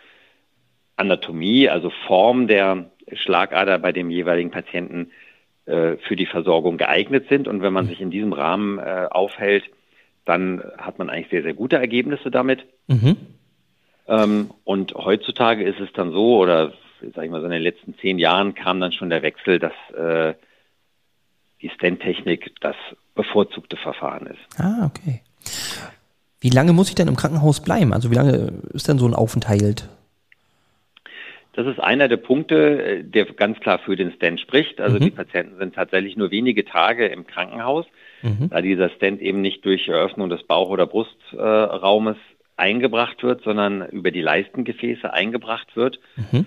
Anatomie, 0.97 1.69
also 1.69 1.91
Form 2.07 2.47
der 2.47 2.91
Schlagader 3.13 3.79
bei 3.79 3.93
dem 3.93 4.09
jeweiligen 4.09 4.51
Patienten 4.51 5.11
äh, 5.65 5.95
für 5.95 6.17
die 6.17 6.25
Versorgung 6.25 6.75
geeignet 6.77 7.29
sind. 7.29 7.47
Und 7.47 7.61
wenn 7.61 7.71
man 7.71 7.87
sich 7.87 8.01
in 8.01 8.11
diesem 8.11 8.33
Rahmen 8.33 8.79
äh, 8.79 9.07
aufhält, 9.09 9.63
dann 10.25 10.61
hat 10.77 10.99
man 10.99 11.09
eigentlich 11.09 11.29
sehr, 11.29 11.43
sehr 11.43 11.53
gute 11.53 11.77
Ergebnisse 11.77 12.31
damit. 12.31 12.65
Mhm. 12.87 13.15
Ähm, 14.07 14.51
und 14.63 14.93
heutzutage 14.95 15.63
ist 15.63 15.79
es 15.79 15.91
dann 15.93 16.11
so, 16.11 16.37
oder 16.37 16.73
sag 17.13 17.25
ich 17.25 17.31
mal 17.31 17.39
so 17.39 17.45
in 17.45 17.51
den 17.51 17.61
letzten 17.61 17.95
zehn 17.97 18.19
Jahren 18.19 18.53
kam 18.53 18.79
dann 18.79 18.91
schon 18.91 19.09
der 19.09 19.21
Wechsel, 19.21 19.59
dass 19.59 19.73
äh, 19.95 20.33
die 21.61 21.69
Stent-Technik 21.69 22.55
das 22.61 22.75
bevorzugte 23.15 23.77
Verfahren 23.77 24.27
ist. 24.27 24.59
Ah, 24.59 24.85
okay. 24.85 25.21
Wie 26.41 26.49
lange 26.49 26.73
muss 26.73 26.89
ich 26.89 26.95
denn 26.95 27.07
im 27.07 27.15
Krankenhaus 27.15 27.61
bleiben? 27.61 27.93
Also 27.93 28.11
wie 28.11 28.15
lange 28.15 28.53
ist 28.73 28.87
denn 28.87 28.97
so 28.97 29.07
ein 29.07 29.13
Aufenthalt? 29.13 29.87
Das 31.53 31.67
ist 31.67 31.79
einer 31.79 32.07
der 32.07 32.17
Punkte, 32.17 32.83
äh, 32.83 33.03
der 33.03 33.25
ganz 33.25 33.59
klar 33.59 33.79
für 33.79 33.95
den 33.95 34.11
Stent 34.13 34.39
spricht. 34.39 34.81
Also 34.81 34.97
mhm. 34.97 35.03
die 35.03 35.11
Patienten 35.11 35.57
sind 35.57 35.75
tatsächlich 35.75 36.17
nur 36.17 36.31
wenige 36.31 36.65
Tage 36.65 37.07
im 37.07 37.27
Krankenhaus, 37.27 37.85
mhm. 38.23 38.49
da 38.49 38.61
dieser 38.61 38.89
Stent 38.89 39.21
eben 39.21 39.41
nicht 39.41 39.63
durch 39.63 39.87
Eröffnung 39.87 40.29
des 40.29 40.43
Bauch- 40.43 40.69
oder 40.69 40.87
Brustraumes 40.87 42.17
eingebracht 42.63 43.21
wird, 43.23 43.43
sondern 43.43 43.85
über 43.89 44.09
die 44.09 44.21
Leistengefäße 44.21 45.11
eingebracht 45.11 45.75
wird. 45.75 45.99
Mhm. 46.15 46.45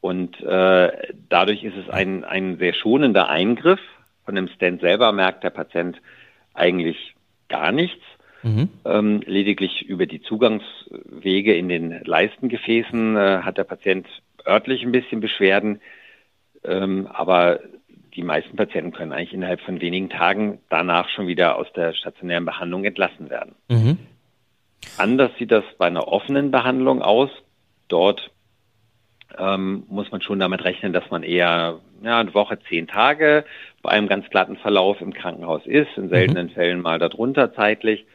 Und 0.00 0.40
äh, 0.40 0.92
dadurch 1.28 1.64
ist 1.64 1.76
es 1.76 1.90
ein, 1.90 2.22
ein 2.22 2.58
sehr 2.58 2.74
schonender 2.74 3.28
Eingriff. 3.28 3.80
Von 4.24 4.36
dem 4.36 4.46
Stent 4.46 4.80
selber 4.82 5.10
merkt 5.10 5.42
der 5.42 5.50
Patient 5.50 6.00
eigentlich 6.54 7.16
gar 7.48 7.72
nichts. 7.72 8.02
Mhm. 8.44 8.68
Ähm, 8.84 9.22
lediglich 9.26 9.82
über 9.86 10.06
die 10.06 10.22
Zugangswege 10.22 11.56
in 11.56 11.68
den 11.68 12.04
Leistengefäßen 12.04 13.16
äh, 13.16 13.38
hat 13.42 13.58
der 13.58 13.64
Patient 13.64 14.06
örtlich 14.46 14.84
ein 14.84 14.92
bisschen 14.92 15.20
Beschwerden. 15.20 15.80
Ähm, 16.62 17.08
aber 17.08 17.58
die 18.14 18.22
meisten 18.22 18.56
Patienten 18.56 18.92
können 18.92 19.12
eigentlich 19.12 19.34
innerhalb 19.34 19.60
von 19.60 19.80
wenigen 19.80 20.08
Tagen 20.08 20.60
danach 20.70 21.08
schon 21.08 21.26
wieder 21.26 21.56
aus 21.56 21.66
der 21.74 21.94
stationären 21.94 22.44
Behandlung 22.44 22.84
entlassen 22.84 23.28
werden. 23.28 23.56
Mhm. 23.68 23.98
Anders 24.98 25.30
sieht 25.38 25.52
das 25.52 25.64
bei 25.78 25.86
einer 25.86 26.08
offenen 26.08 26.50
Behandlung 26.50 27.02
aus. 27.02 27.30
Dort 27.88 28.30
ähm, 29.38 29.84
muss 29.88 30.10
man 30.10 30.22
schon 30.22 30.38
damit 30.38 30.64
rechnen, 30.64 30.92
dass 30.92 31.10
man 31.10 31.22
eher 31.22 31.80
ja, 32.02 32.18
eine 32.18 32.34
Woche, 32.34 32.58
zehn 32.68 32.86
Tage 32.86 33.44
bei 33.82 33.90
einem 33.90 34.08
ganz 34.08 34.28
glatten 34.30 34.56
Verlauf 34.56 35.00
im 35.00 35.12
Krankenhaus 35.12 35.66
ist, 35.66 35.96
in 35.96 36.08
seltenen 36.08 36.48
mhm. 36.48 36.50
Fällen 36.50 36.80
mal 36.80 36.98
darunter 36.98 37.54
zeitlich. 37.54 38.06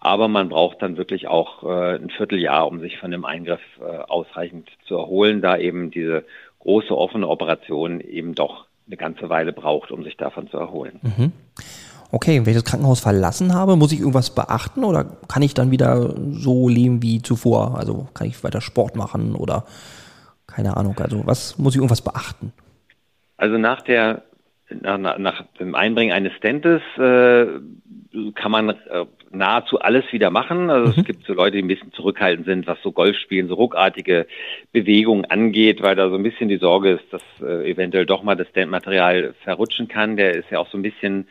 Aber 0.00 0.28
man 0.28 0.48
braucht 0.48 0.80
dann 0.80 0.96
wirklich 0.96 1.26
auch 1.26 1.64
äh, 1.64 1.96
ein 1.96 2.10
Vierteljahr, 2.10 2.68
um 2.68 2.78
sich 2.78 2.98
von 2.98 3.10
dem 3.10 3.24
Eingriff 3.24 3.60
äh, 3.80 3.84
ausreichend 3.84 4.70
zu 4.86 4.96
erholen, 4.96 5.42
da 5.42 5.56
eben 5.56 5.90
diese 5.90 6.24
große 6.60 6.96
offene 6.96 7.26
Operation 7.26 8.00
eben 8.00 8.34
doch 8.34 8.66
eine 8.86 8.96
ganze 8.96 9.28
Weile 9.28 9.52
braucht, 9.52 9.90
um 9.90 10.04
sich 10.04 10.16
davon 10.16 10.48
zu 10.48 10.56
erholen. 10.56 11.00
Mhm 11.02 11.32
okay, 12.10 12.40
wenn 12.44 12.50
ich 12.50 12.62
das 12.62 12.64
Krankenhaus 12.64 13.00
verlassen 13.00 13.54
habe, 13.54 13.76
muss 13.76 13.92
ich 13.92 14.00
irgendwas 14.00 14.34
beachten 14.34 14.84
oder 14.84 15.04
kann 15.28 15.42
ich 15.42 15.54
dann 15.54 15.70
wieder 15.70 16.14
so 16.30 16.68
leben 16.68 17.02
wie 17.02 17.22
zuvor? 17.22 17.78
Also 17.78 18.08
kann 18.14 18.26
ich 18.26 18.42
weiter 18.42 18.60
Sport 18.60 18.96
machen 18.96 19.34
oder 19.34 19.64
keine 20.46 20.76
Ahnung. 20.76 20.98
Also 20.98 21.26
was 21.26 21.58
muss 21.58 21.74
ich 21.74 21.78
irgendwas 21.78 22.02
beachten? 22.02 22.52
Also 23.36 23.58
nach 23.58 23.82
der 23.82 24.22
nach, 24.70 25.18
nach 25.18 25.44
dem 25.58 25.74
Einbringen 25.74 26.12
eines 26.12 26.34
Stentes 26.34 26.82
äh, 26.98 27.46
kann 28.34 28.50
man 28.50 28.70
äh, 28.70 29.06
nahezu 29.30 29.78
alles 29.80 30.04
wieder 30.12 30.30
machen. 30.30 30.70
Also 30.70 30.92
mhm. 30.92 30.98
es 30.98 31.04
gibt 31.04 31.26
so 31.26 31.32
Leute, 31.34 31.56
die 31.56 31.62
ein 31.62 31.68
bisschen 31.68 31.92
zurückhaltend 31.92 32.46
sind, 32.46 32.66
was 32.66 32.78
so 32.82 32.92
Golfspielen, 32.92 33.48
so 33.48 33.54
ruckartige 33.54 34.26
Bewegungen 34.72 35.24
angeht, 35.24 35.82
weil 35.82 35.96
da 35.96 36.08
so 36.08 36.16
ein 36.16 36.22
bisschen 36.22 36.48
die 36.48 36.58
Sorge 36.58 36.92
ist, 36.92 37.12
dass 37.12 37.22
äh, 37.42 37.70
eventuell 37.70 38.06
doch 38.06 38.22
mal 38.22 38.36
das 38.36 38.48
Stentmaterial 38.48 39.34
verrutschen 39.44 39.88
kann. 39.88 40.16
Der 40.16 40.34
ist 40.34 40.50
ja 40.50 40.58
auch 40.58 40.68
so 40.68 40.78
ein 40.78 40.82
bisschen 40.82 41.28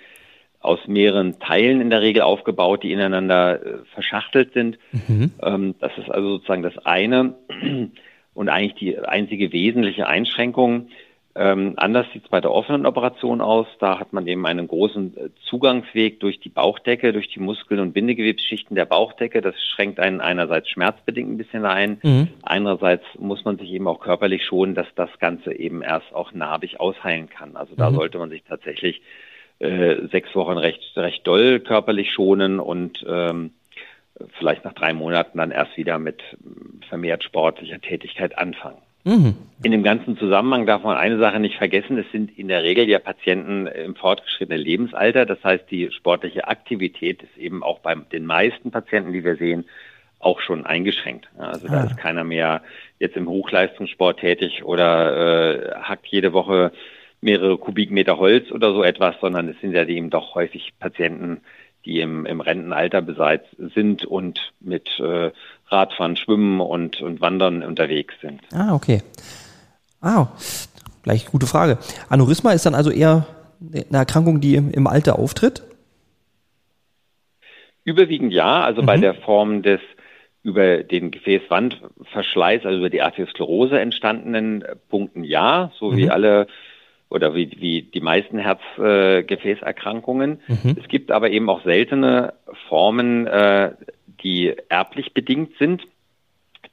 aus 0.67 0.79
mehreren 0.87 1.39
Teilen 1.39 1.81
in 1.81 1.89
der 1.89 2.01
Regel 2.01 2.21
aufgebaut, 2.21 2.83
die 2.83 2.91
ineinander 2.91 3.65
äh, 3.65 3.77
verschachtelt 3.93 4.53
sind. 4.53 4.77
Mhm. 4.91 5.31
Ähm, 5.41 5.75
das 5.79 5.97
ist 5.97 6.11
also 6.11 6.35
sozusagen 6.35 6.63
das 6.63 6.77
eine 6.85 7.35
und 8.33 8.49
eigentlich 8.49 8.75
die 8.75 8.99
einzige 8.99 9.51
wesentliche 9.51 10.07
Einschränkung. 10.07 10.89
Ähm, 11.39 11.73
anders 11.77 12.07
sieht 12.13 12.23
es 12.23 12.29
bei 12.29 12.41
der 12.41 12.51
offenen 12.51 12.87
Operation 12.87 13.41
aus. 13.41 13.67
Da 13.79 13.99
hat 13.99 14.11
man 14.11 14.25
eben 14.25 14.47
einen 14.47 14.67
großen 14.67 15.17
äh, 15.17 15.29
Zugangsweg 15.47 16.19
durch 16.19 16.39
die 16.39 16.49
Bauchdecke, 16.49 17.13
durch 17.13 17.27
die 17.29 17.39
Muskeln- 17.39 17.79
und 17.79 17.93
Bindegewebsschichten 17.93 18.75
der 18.75 18.85
Bauchdecke. 18.85 19.41
Das 19.41 19.53
schränkt 19.61 19.99
einen 19.99 20.19
einerseits 20.19 20.67
schmerzbedingt 20.69 21.29
ein 21.29 21.37
bisschen 21.37 21.65
ein. 21.65 21.99
Mhm. 22.01 22.29
Andererseits 22.41 23.05
muss 23.19 23.45
man 23.45 23.59
sich 23.59 23.71
eben 23.71 23.87
auch 23.87 23.99
körperlich 23.99 24.45
schonen, 24.45 24.73
dass 24.73 24.87
das 24.95 25.11
Ganze 25.19 25.53
eben 25.53 25.83
erst 25.83 26.11
auch 26.11 26.33
narbig 26.33 26.79
ausheilen 26.79 27.29
kann. 27.29 27.55
Also 27.55 27.75
da 27.75 27.91
mhm. 27.91 27.95
sollte 27.95 28.17
man 28.17 28.31
sich 28.31 28.43
tatsächlich 28.43 29.03
äh, 29.59 30.07
sechs 30.11 30.35
Wochen 30.35 30.57
recht, 30.57 30.81
recht 30.95 31.25
doll 31.25 31.59
körperlich 31.59 32.11
schonen 32.11 32.59
und 32.59 33.05
ähm, 33.07 33.51
vielleicht 34.37 34.65
nach 34.65 34.73
drei 34.73 34.93
Monaten 34.93 35.37
dann 35.37 35.51
erst 35.51 35.77
wieder 35.77 35.99
mit 35.99 36.21
vermehrt 36.89 37.23
sportlicher 37.23 37.79
Tätigkeit 37.79 38.37
anfangen. 38.37 38.77
Mhm. 39.03 39.35
In 39.63 39.71
dem 39.71 39.83
ganzen 39.83 40.17
Zusammenhang 40.17 40.65
darf 40.65 40.83
man 40.83 40.97
eine 40.97 41.17
Sache 41.17 41.39
nicht 41.39 41.55
vergessen. 41.55 41.97
Es 41.97 42.11
sind 42.11 42.37
in 42.37 42.49
der 42.49 42.63
Regel 42.63 42.89
ja 42.89 42.99
Patienten 42.99 43.65
im 43.67 43.95
fortgeschrittenen 43.95 44.61
Lebensalter. 44.61 45.25
Das 45.25 45.41
heißt, 45.43 45.65
die 45.71 45.89
sportliche 45.91 46.47
Aktivität 46.47 47.23
ist 47.23 47.37
eben 47.37 47.63
auch 47.63 47.79
bei 47.79 47.95
den 47.95 48.25
meisten 48.25 48.69
Patienten, 48.69 49.13
die 49.13 49.23
wir 49.23 49.37
sehen, 49.37 49.65
auch 50.19 50.41
schon 50.41 50.65
eingeschränkt. 50.65 51.29
Also 51.37 51.67
da 51.67 51.81
ah. 51.81 51.83
ist 51.85 51.97
keiner 51.97 52.23
mehr 52.23 52.61
jetzt 52.99 53.15
im 53.15 53.29
Hochleistungssport 53.29 54.19
tätig 54.19 54.63
oder 54.65 55.75
äh, 55.75 55.75
hackt 55.81 56.07
jede 56.07 56.33
Woche 56.33 56.71
mehrere 57.21 57.57
Kubikmeter 57.57 58.17
Holz 58.17 58.51
oder 58.51 58.73
so 58.73 58.83
etwas, 58.83 59.15
sondern 59.21 59.49
es 59.49 59.59
sind 59.59 59.73
ja 59.73 59.85
eben 59.85 60.09
doch 60.09 60.35
häufig 60.35 60.73
Patienten, 60.79 61.41
die 61.85 61.99
im, 61.99 62.25
im 62.25 62.41
Rentenalter 62.41 63.01
beseit 63.01 63.45
sind 63.73 64.05
und 64.05 64.53
mit 64.59 64.99
äh, 64.99 65.31
Radfahren, 65.67 66.17
Schwimmen 66.17 66.59
und, 66.59 67.01
und 67.01 67.21
Wandern 67.21 67.63
unterwegs 67.63 68.13
sind. 68.21 68.41
Ah, 68.53 68.73
okay. 68.73 69.01
Ah, 70.01 70.27
gleich 71.03 71.25
gute 71.25 71.47
Frage. 71.47 71.79
Aneurysma 72.09 72.51
ist 72.51 72.65
dann 72.65 72.75
also 72.75 72.91
eher 72.91 73.25
eine 73.61 73.97
Erkrankung, 73.97 74.41
die 74.41 74.55
im, 74.55 74.69
im 74.71 74.85
Alter 74.87 75.17
auftritt? 75.17 75.63
Überwiegend 77.83 78.33
ja, 78.33 78.63
also 78.63 78.81
mhm. 78.81 78.85
bei 78.85 78.97
der 78.97 79.15
Form 79.15 79.63
des 79.63 79.79
über 80.43 80.83
den 80.83 81.11
Gefäßwandverschleiß, 81.11 82.65
also 82.65 82.77
über 82.77 82.89
die 82.89 83.01
Arteriosklerose 83.01 83.79
entstandenen 83.79 84.63
Punkten 84.89 85.23
ja, 85.23 85.71
so 85.77 85.91
mhm. 85.91 85.97
wie 85.97 86.09
alle 86.09 86.47
oder 87.09 87.35
wie, 87.35 87.51
wie 87.59 87.83
die 87.83 88.01
meisten 88.01 88.37
Herzgefäßerkrankungen. 88.37 90.41
Äh, 90.47 90.53
mhm. 90.53 90.77
Es 90.81 90.87
gibt 90.87 91.11
aber 91.11 91.29
eben 91.29 91.49
auch 91.49 91.63
seltene 91.63 92.33
Formen, 92.67 93.27
äh, 93.27 93.71
die 94.23 94.55
erblich 94.69 95.13
bedingt 95.13 95.57
sind 95.57 95.83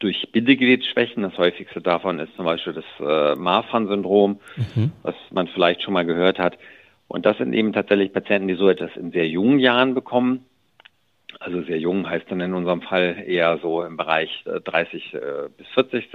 durch 0.01 0.31
Bindegewebsschwächen. 0.33 1.23
Das 1.23 1.39
häufigste 1.39 1.81
davon 1.81 2.19
ist 2.19 2.35
zum 2.37 2.45
Beispiel 2.45 2.73
das 2.73 2.85
äh, 3.01 3.37
Marfan-Syndrom, 3.37 4.41
mhm. 4.57 4.93
was 5.03 5.15
man 5.31 5.49
vielleicht 5.49 5.83
schon 5.83 5.95
mal 5.95 6.05
gehört 6.05 6.39
hat. 6.39 6.59
Und 7.07 7.27
das 7.27 7.39
sind 7.39 7.53
eben 7.53 7.73
tatsächlich 7.73 8.13
Patienten, 8.13 8.49
die 8.49 8.55
so 8.55 8.69
etwas 8.69 8.91
in 8.97 9.13
sehr 9.13 9.29
jungen 9.29 9.59
Jahren 9.59 9.95
bekommen. 9.95 10.47
Also 11.41 11.63
sehr 11.63 11.79
jung 11.79 12.09
heißt 12.09 12.31
dann 12.31 12.41
in 12.41 12.55
unserem 12.55 12.83
Fall 12.83 13.23
eher 13.27 13.59
so 13.59 13.83
im 13.83 13.97
Bereich 13.97 14.45
30 14.45 15.15
äh, 15.15 15.19
äh, 15.19 15.49
bis 15.57 15.67
40, 15.75 16.09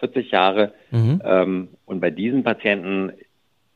40 0.00 0.30
Jahre. 0.30 0.74
Mhm. 0.90 1.22
Ähm, 1.24 1.68
und 1.86 2.00
bei 2.00 2.10
diesen 2.10 2.42
Patienten 2.42 3.12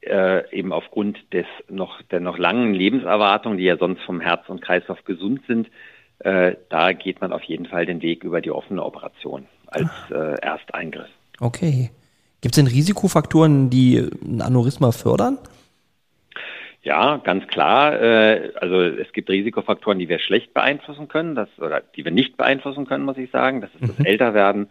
äh, 0.06 0.50
eben 0.50 0.72
aufgrund 0.72 1.18
des 1.32 1.46
noch, 1.68 2.02
der 2.02 2.20
noch 2.20 2.38
langen 2.38 2.74
Lebenserwartung, 2.74 3.56
die 3.56 3.64
ja 3.64 3.76
sonst 3.76 4.02
vom 4.02 4.20
Herz 4.20 4.48
und 4.48 4.62
Kreislauf 4.62 5.04
gesund 5.04 5.42
sind, 5.46 5.68
äh, 6.20 6.54
da 6.68 6.92
geht 6.92 7.20
man 7.20 7.32
auf 7.32 7.42
jeden 7.42 7.66
Fall 7.66 7.86
den 7.86 8.02
Weg 8.02 8.24
über 8.24 8.40
die 8.40 8.50
offene 8.50 8.84
Operation 8.84 9.46
als 9.66 9.90
ah. 10.10 10.14
äh, 10.14 10.34
Ersteingriff. 10.40 11.10
Okay. 11.40 11.90
Gibt 12.40 12.56
es 12.56 12.62
denn 12.62 12.72
Risikofaktoren, 12.72 13.70
die 13.70 13.98
ein 13.98 14.40
Aneurysma 14.40 14.92
fördern? 14.92 15.38
Ja, 16.82 17.16
ganz 17.16 17.46
klar. 17.48 18.00
Äh, 18.00 18.52
also 18.60 18.80
es 18.80 19.12
gibt 19.12 19.28
Risikofaktoren, 19.28 19.98
die 19.98 20.08
wir 20.08 20.20
schlecht 20.20 20.54
beeinflussen 20.54 21.08
können, 21.08 21.34
das, 21.34 21.48
oder 21.58 21.80
die 21.80 22.04
wir 22.04 22.12
nicht 22.12 22.36
beeinflussen 22.36 22.86
können, 22.86 23.04
muss 23.04 23.18
ich 23.18 23.30
sagen. 23.32 23.60
Das 23.60 23.74
ist 23.74 23.82
mhm. 23.82 23.94
das 23.96 24.06
Älterwerden 24.06 24.68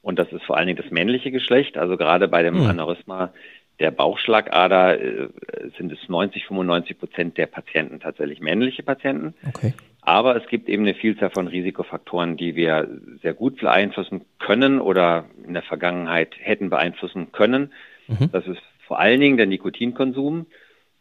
und 0.00 0.18
das 0.18 0.32
ist 0.32 0.42
vor 0.44 0.56
allen 0.56 0.66
Dingen 0.66 0.80
das 0.82 0.90
männliche 0.90 1.30
Geschlecht. 1.30 1.76
Also 1.76 1.98
gerade 1.98 2.26
bei 2.26 2.42
dem 2.42 2.54
mhm. 2.54 2.70
Aneurysma 2.70 3.34
der 3.80 3.90
Bauchschlagader 3.90 5.00
äh, 5.00 5.28
sind 5.76 5.92
es 5.92 6.08
90, 6.08 6.46
95 6.46 6.98
Prozent 6.98 7.38
der 7.38 7.46
Patienten 7.46 8.00
tatsächlich 8.00 8.40
männliche 8.40 8.82
Patienten. 8.82 9.34
Okay. 9.46 9.74
Aber 10.02 10.36
es 10.36 10.46
gibt 10.48 10.68
eben 10.68 10.84
eine 10.84 10.94
Vielzahl 10.94 11.30
von 11.30 11.48
Risikofaktoren, 11.48 12.36
die 12.36 12.56
wir 12.56 12.88
sehr 13.22 13.34
gut 13.34 13.60
beeinflussen 13.60 14.24
können 14.38 14.80
oder 14.80 15.26
in 15.46 15.54
der 15.54 15.62
Vergangenheit 15.62 16.34
hätten 16.38 16.70
beeinflussen 16.70 17.30
können. 17.32 17.72
Mhm. 18.06 18.30
Das 18.32 18.46
ist 18.46 18.62
vor 18.86 18.98
allen 18.98 19.20
Dingen 19.20 19.36
der 19.36 19.46
Nikotinkonsum. 19.46 20.46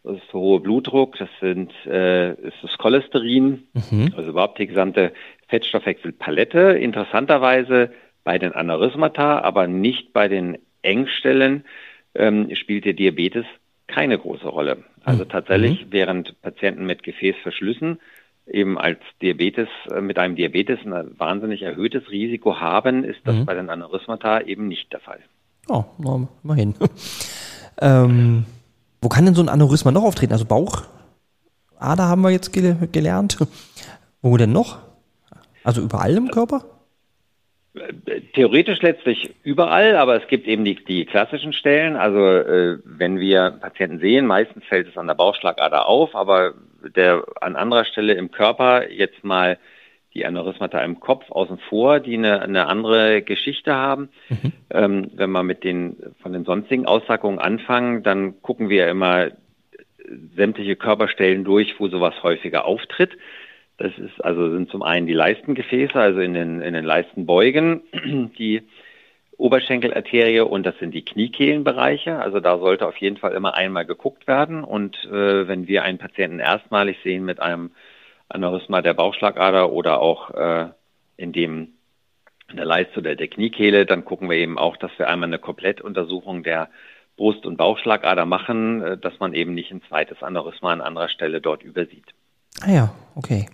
Das 0.04 0.18
ist 0.18 0.34
der 0.34 0.40
hohe 0.40 0.60
Blutdruck, 0.60 1.18
das 1.18 1.30
sind, 1.42 1.74
äh, 1.86 2.32
ist 2.34 2.58
das 2.62 2.78
Cholesterin, 2.78 3.68
mhm. 3.74 4.14
also 4.16 4.30
überhaupt 4.30 4.60
die 4.60 4.68
gesamte 4.68 5.14
Fettstoffwechselpalette. 5.48 6.60
Interessanterweise 6.60 7.92
bei 8.24 8.38
den 8.38 8.54
Aneurysmata, 8.54 9.40
aber 9.40 9.68
nicht 9.68 10.14
bei 10.14 10.28
den 10.28 10.58
Engstellen, 10.82 11.66
ähm, 12.18 12.54
spielt 12.56 12.86
der 12.86 12.94
Diabetes 12.94 13.46
keine 13.88 14.18
große 14.18 14.48
Rolle. 14.48 14.84
Also 15.04 15.24
mhm. 15.24 15.30
tatsächlich, 15.30 15.86
mhm. 15.86 15.92
während 15.92 16.42
Patienten 16.42 16.86
mit 16.86 17.04
Gefäßverschlüssen 17.04 18.00
eben 18.46 18.78
als 18.78 19.00
Diabetes, 19.22 19.68
äh, 19.92 20.02
mit 20.02 20.18
einem 20.18 20.36
Diabetes 20.36 20.80
ein 20.86 21.12
wahnsinnig 21.18 21.62
erhöhtes 21.62 22.10
Risiko 22.12 22.60
haben, 22.60 23.04
ist 23.04 23.20
das 23.26 23.36
mhm. 23.36 23.46
bei 23.46 23.54
den 23.54 23.70
Aneurysmata 23.70 24.42
eben 24.42 24.68
nicht 24.68 24.92
der 24.92 25.00
Fall. 25.00 25.20
Oh, 25.70 25.84
immerhin. 26.44 26.76
ähm, 27.82 28.46
wo 29.02 29.10
kann 29.10 29.26
denn 29.26 29.36
so 29.36 29.42
ein 29.42 29.50
Aneurysma 29.50 29.92
noch 29.92 30.04
auftreten? 30.04 30.34
Also 30.34 30.46
Bauchader 30.46 30.88
haben 31.80 32.22
wir 32.22 32.32
jetzt 32.32 32.54
gel 32.54 32.76
gelernt. 32.92 33.38
Wo 34.24 34.36
denn 34.36 34.52
noch? 34.52 34.80
Also 35.64 35.82
überall 35.82 36.18
im 36.18 36.32
Körper? 36.32 36.66
Theoretisch 38.34 38.82
letztlich 38.82 39.34
überall, 39.44 39.96
aber 39.96 40.22
es 40.22 40.28
gibt 40.28 40.48
eben 40.48 40.66
die, 40.66 40.76
die 40.76 41.06
klassischen 41.06 41.54
Stellen. 41.54 41.96
Also 41.96 42.20
äh, 42.20 42.78
wenn 42.84 43.20
wir 43.20 43.52
Patienten 43.62 44.00
sehen, 44.00 44.26
meistens 44.26 44.64
fällt 44.66 44.88
es 44.88 44.98
an 44.98 45.08
der 45.08 45.16
Bauchschlagader 45.16 45.88
auf, 45.88 46.16
aber 46.16 46.54
der 46.96 47.24
an 47.42 47.56
anderer 47.56 47.86
Stelle 47.86 48.14
im 48.14 48.32
Körper 48.32 48.90
jetzt 48.90 49.24
mal 49.24 49.58
die 50.14 50.26
Aneurysmata 50.26 50.80
im 50.80 51.00
Kopf 51.00 51.30
außen 51.30 51.60
vor, 51.70 52.00
die 52.00 52.18
eine, 52.18 52.42
eine 52.42 52.68
andere 52.68 53.22
Geschichte 53.22 53.76
haben. 53.76 54.10
Mhm. 54.30 54.54
Ähm, 54.70 55.12
wenn 55.14 55.32
wir 55.32 55.44
mit 55.44 55.64
den 55.64 55.98
von 56.22 56.34
den 56.34 56.44
sonstigen 56.44 56.86
Aussackungen 56.86 57.40
anfangen, 57.40 58.04
dann 58.04 58.42
gucken 58.42 58.70
wir 58.70 58.88
immer 58.88 59.30
sämtliche 60.36 60.76
Körperstellen 60.76 61.44
durch, 61.44 61.80
wo 61.80 61.88
sowas 61.88 62.16
häufiger 62.24 62.66
auftritt. 62.66 63.12
Das 63.78 63.92
ist 63.98 64.24
also 64.24 64.52
sind 64.52 64.70
zum 64.70 64.82
einen 64.82 65.08
die 65.08 65.14
Leistengefäße, 65.14 65.96
also 65.96 66.20
in 66.20 66.34
den 66.34 66.62
in 66.62 66.74
den 66.74 66.86
Leistenbeugen, 66.86 67.82
die 68.38 68.64
Oberschenkelarterie 69.38 70.42
und 70.42 70.66
das 70.66 70.78
sind 70.80 70.94
die 70.94 71.06
Kniekehlenbereiche. 71.06 72.18
Also 72.18 72.40
da 72.40 72.58
sollte 72.58 72.88
auf 72.88 72.98
jeden 72.98 73.18
Fall 73.18 73.34
immer 73.34 73.54
einmal 73.54 73.86
geguckt 73.86 74.28
werden. 74.28 74.64
Und 74.64 74.96
äh, 75.06 75.48
wenn 75.48 75.68
wir 75.68 75.84
einen 75.84 76.00
Patienten 76.00 76.40
erstmalig 76.40 76.98
sehen 77.04 77.24
mit 77.24 77.40
einem 77.40 77.72
Aneurysma 78.30 78.82
der 78.82 78.96
Bauchschlagader 78.96 79.72
oder 79.72 80.02
auch 80.02 80.32
äh, 80.32 80.70
in 81.18 81.34
dem 81.34 81.74
in 82.50 82.56
der 82.56 82.66
Leiste 82.66 83.00
oder 83.00 83.16
der 83.16 83.28
Kniekehle, 83.28 83.86
dann 83.86 84.06
gucken 84.06 84.30
wir 84.30 84.38
eben 84.38 84.58
auch, 84.58 84.78
dass 84.78 84.92
wir 84.98 85.10
einmal 85.10 85.28
eine 85.28 85.38
Komplettuntersuchung 85.38 86.44
der 86.44 86.70
Brust- 87.18 87.46
und 87.46 87.58
Bauchschlagader 87.58 88.26
machen, 88.26 88.82
äh, 88.82 88.98
dass 88.98 89.20
man 89.20 89.34
eben 89.34 89.54
nicht 89.54 89.72
ein 89.72 89.84
zweites 89.88 90.24
Aneurysma 90.24 90.72
an 90.72 90.82
anderer 90.82 91.10
Stelle 91.10 91.42
dort 91.42 91.62
übersieht. 91.62 92.06
Ah 92.62 92.72
ja, 92.72 92.96
okay. 93.16 93.48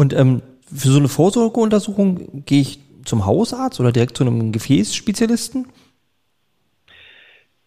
Und 0.00 0.14
ähm, 0.14 0.40
für 0.64 0.88
so 0.88 0.98
eine 0.98 1.08
Vorsorgeuntersuchung 1.08 2.46
gehe 2.46 2.62
ich 2.62 2.80
zum 3.04 3.26
Hausarzt 3.26 3.80
oder 3.80 3.92
direkt 3.92 4.16
zu 4.16 4.24
einem 4.24 4.50
Gefäßspezialisten? 4.50 5.66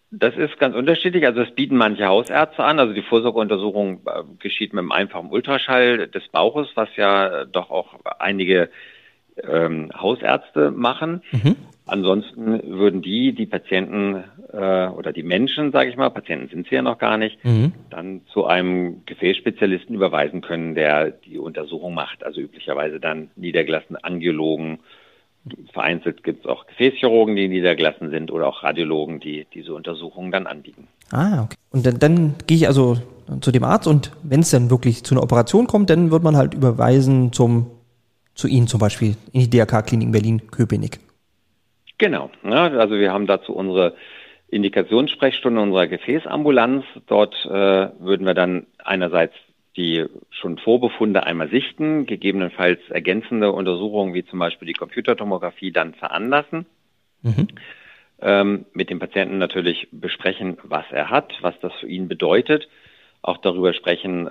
Das 0.10 0.36
ist 0.36 0.58
ganz 0.58 0.76
unterschiedlich. 0.76 1.28
Also 1.28 1.42
es 1.42 1.54
bieten 1.54 1.78
manche 1.78 2.08
Hausärzte 2.08 2.64
an. 2.64 2.80
Also 2.80 2.96
die 2.96 3.04
Vorsorgeuntersuchung 3.04 4.02
äh, 4.08 4.24
geschieht 4.40 4.74
mit 4.74 4.80
einem 4.80 4.92
einfachen 4.92 5.30
Ultraschall 5.30 6.08
des 6.08 6.28
Bauches, 6.30 6.70
was 6.74 6.90
ja 6.96 7.46
doch 7.46 7.70
auch 7.70 8.00
einige 8.18 8.72
ähm, 9.42 9.90
Hausärzte 9.96 10.72
machen. 10.72 11.22
Mhm. 11.32 11.56
Ansonsten 11.86 12.62
würden 12.78 13.02
die 13.02 13.34
die 13.34 13.46
Patienten 13.46 14.24
äh, 14.54 14.88
oder 14.88 15.12
die 15.12 15.24
Menschen, 15.24 15.72
sage 15.72 15.90
ich 15.90 15.98
mal, 15.98 16.10
Patienten 16.10 16.48
sind 16.48 16.68
sie 16.70 16.76
ja 16.76 16.82
noch 16.82 16.98
gar 16.98 17.18
nicht, 17.18 17.44
mhm. 17.44 17.74
dann 17.90 18.22
zu 18.32 18.46
einem 18.46 19.06
Gefäßspezialisten 19.06 19.94
überweisen 19.94 20.42
können, 20.42 20.76
der 20.76 21.12
die 21.12 21.38
Untersuchung 21.38 21.94
macht. 21.94 22.24
Also 22.24 22.40
üblicherweise 22.40 23.00
dann 23.00 23.32
niedergelassene 23.36 24.04
Angiologen 24.04 24.80
Vereinzelt 25.74 26.24
gibt 26.24 26.46
es 26.46 26.50
auch 26.50 26.68
Gefäßchirurgen, 26.68 27.36
die 27.36 27.50
niedergelassen 27.50 28.10
sind 28.10 28.32
oder 28.32 28.48
auch 28.48 28.64
Radiologen, 28.64 29.20
die 29.20 29.46
diese 29.54 29.74
Untersuchungen 29.74 30.32
dann 30.32 30.48
anbieten. 30.48 30.88
Ah, 31.12 31.44
okay. 31.44 31.58
Und 31.72 31.86
dann, 31.86 32.00
dann 32.00 32.36
gehe 32.48 32.56
ich 32.56 32.68
also 32.68 32.98
zu 33.42 33.52
dem 33.52 33.66
Arzt 33.66 33.88
und 33.88 34.12
wenn 34.24 34.40
es 34.40 34.52
dann 34.52 34.70
wirklich 34.70 35.04
zu 35.04 35.14
einer 35.14 35.24
Operation 35.24 35.68
kommt, 35.68 35.90
dann 35.90 36.12
wird 36.12 36.24
man 36.24 36.38
halt 36.38 36.54
überweisen 36.54 37.34
zum, 37.34 37.68
zu 38.36 38.48
Ihnen 38.48 38.68
zum 38.68 38.80
Beispiel 38.80 39.16
in 39.32 39.42
die 39.42 39.50
DRK-Klinik 39.50 40.12
Berlin-Köpenick. 40.12 41.00
Genau. 41.98 42.32
Ja, 42.44 42.68
also 42.68 42.96
wir 42.96 43.12
haben 43.12 43.28
dazu 43.28 43.54
unsere 43.54 43.96
Indikationssprechstunde 44.50 45.62
unserer 45.62 45.88
Gefäßambulanz. 45.88 46.84
Dort 47.08 47.34
äh, 47.46 47.50
würden 47.50 48.26
wir 48.26 48.34
dann 48.34 48.68
einerseits 48.84 49.34
die 49.76 50.06
schon 50.30 50.58
Vorbefunde 50.60 51.26
einmal 51.26 51.50
sichten, 51.50 52.06
gegebenenfalls 52.06 52.80
ergänzende 52.90 53.52
Untersuchungen 53.52 54.14
wie 54.14 54.24
zum 54.24 54.40
Beispiel 54.40 54.68
die 54.68 54.74
Computertomographie 54.74 55.72
dann 55.72 55.96
veranlassen. 55.96 56.68
Mhm. 57.24 57.48
Ähm, 58.22 58.66
mit 58.74 58.90
dem 58.90 59.00
Patienten 59.00 59.40
natürlich 59.40 59.88
besprechen, 59.92 60.58
was 60.64 60.86
er 60.92 61.10
hat, 61.10 61.34
was 61.42 61.60
das 61.62 61.74
für 61.80 61.88
ihn 61.88 62.08
bedeutet, 62.08 62.68
auch 63.22 63.38
darüber 63.38 63.74
sprechen, 63.74 64.30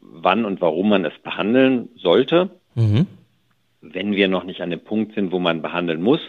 wann 0.00 0.44
und 0.46 0.60
warum 0.60 0.88
man 0.88 1.04
es 1.04 1.18
behandeln 1.22 1.90
sollte. 1.96 2.50
Mhm. 2.74 3.06
Wenn 3.80 4.12
wir 4.12 4.28
noch 4.28 4.44
nicht 4.44 4.60
an 4.60 4.70
dem 4.70 4.80
Punkt 4.80 5.14
sind, 5.14 5.32
wo 5.32 5.38
man 5.38 5.62
behandeln 5.62 6.02
muss, 6.02 6.20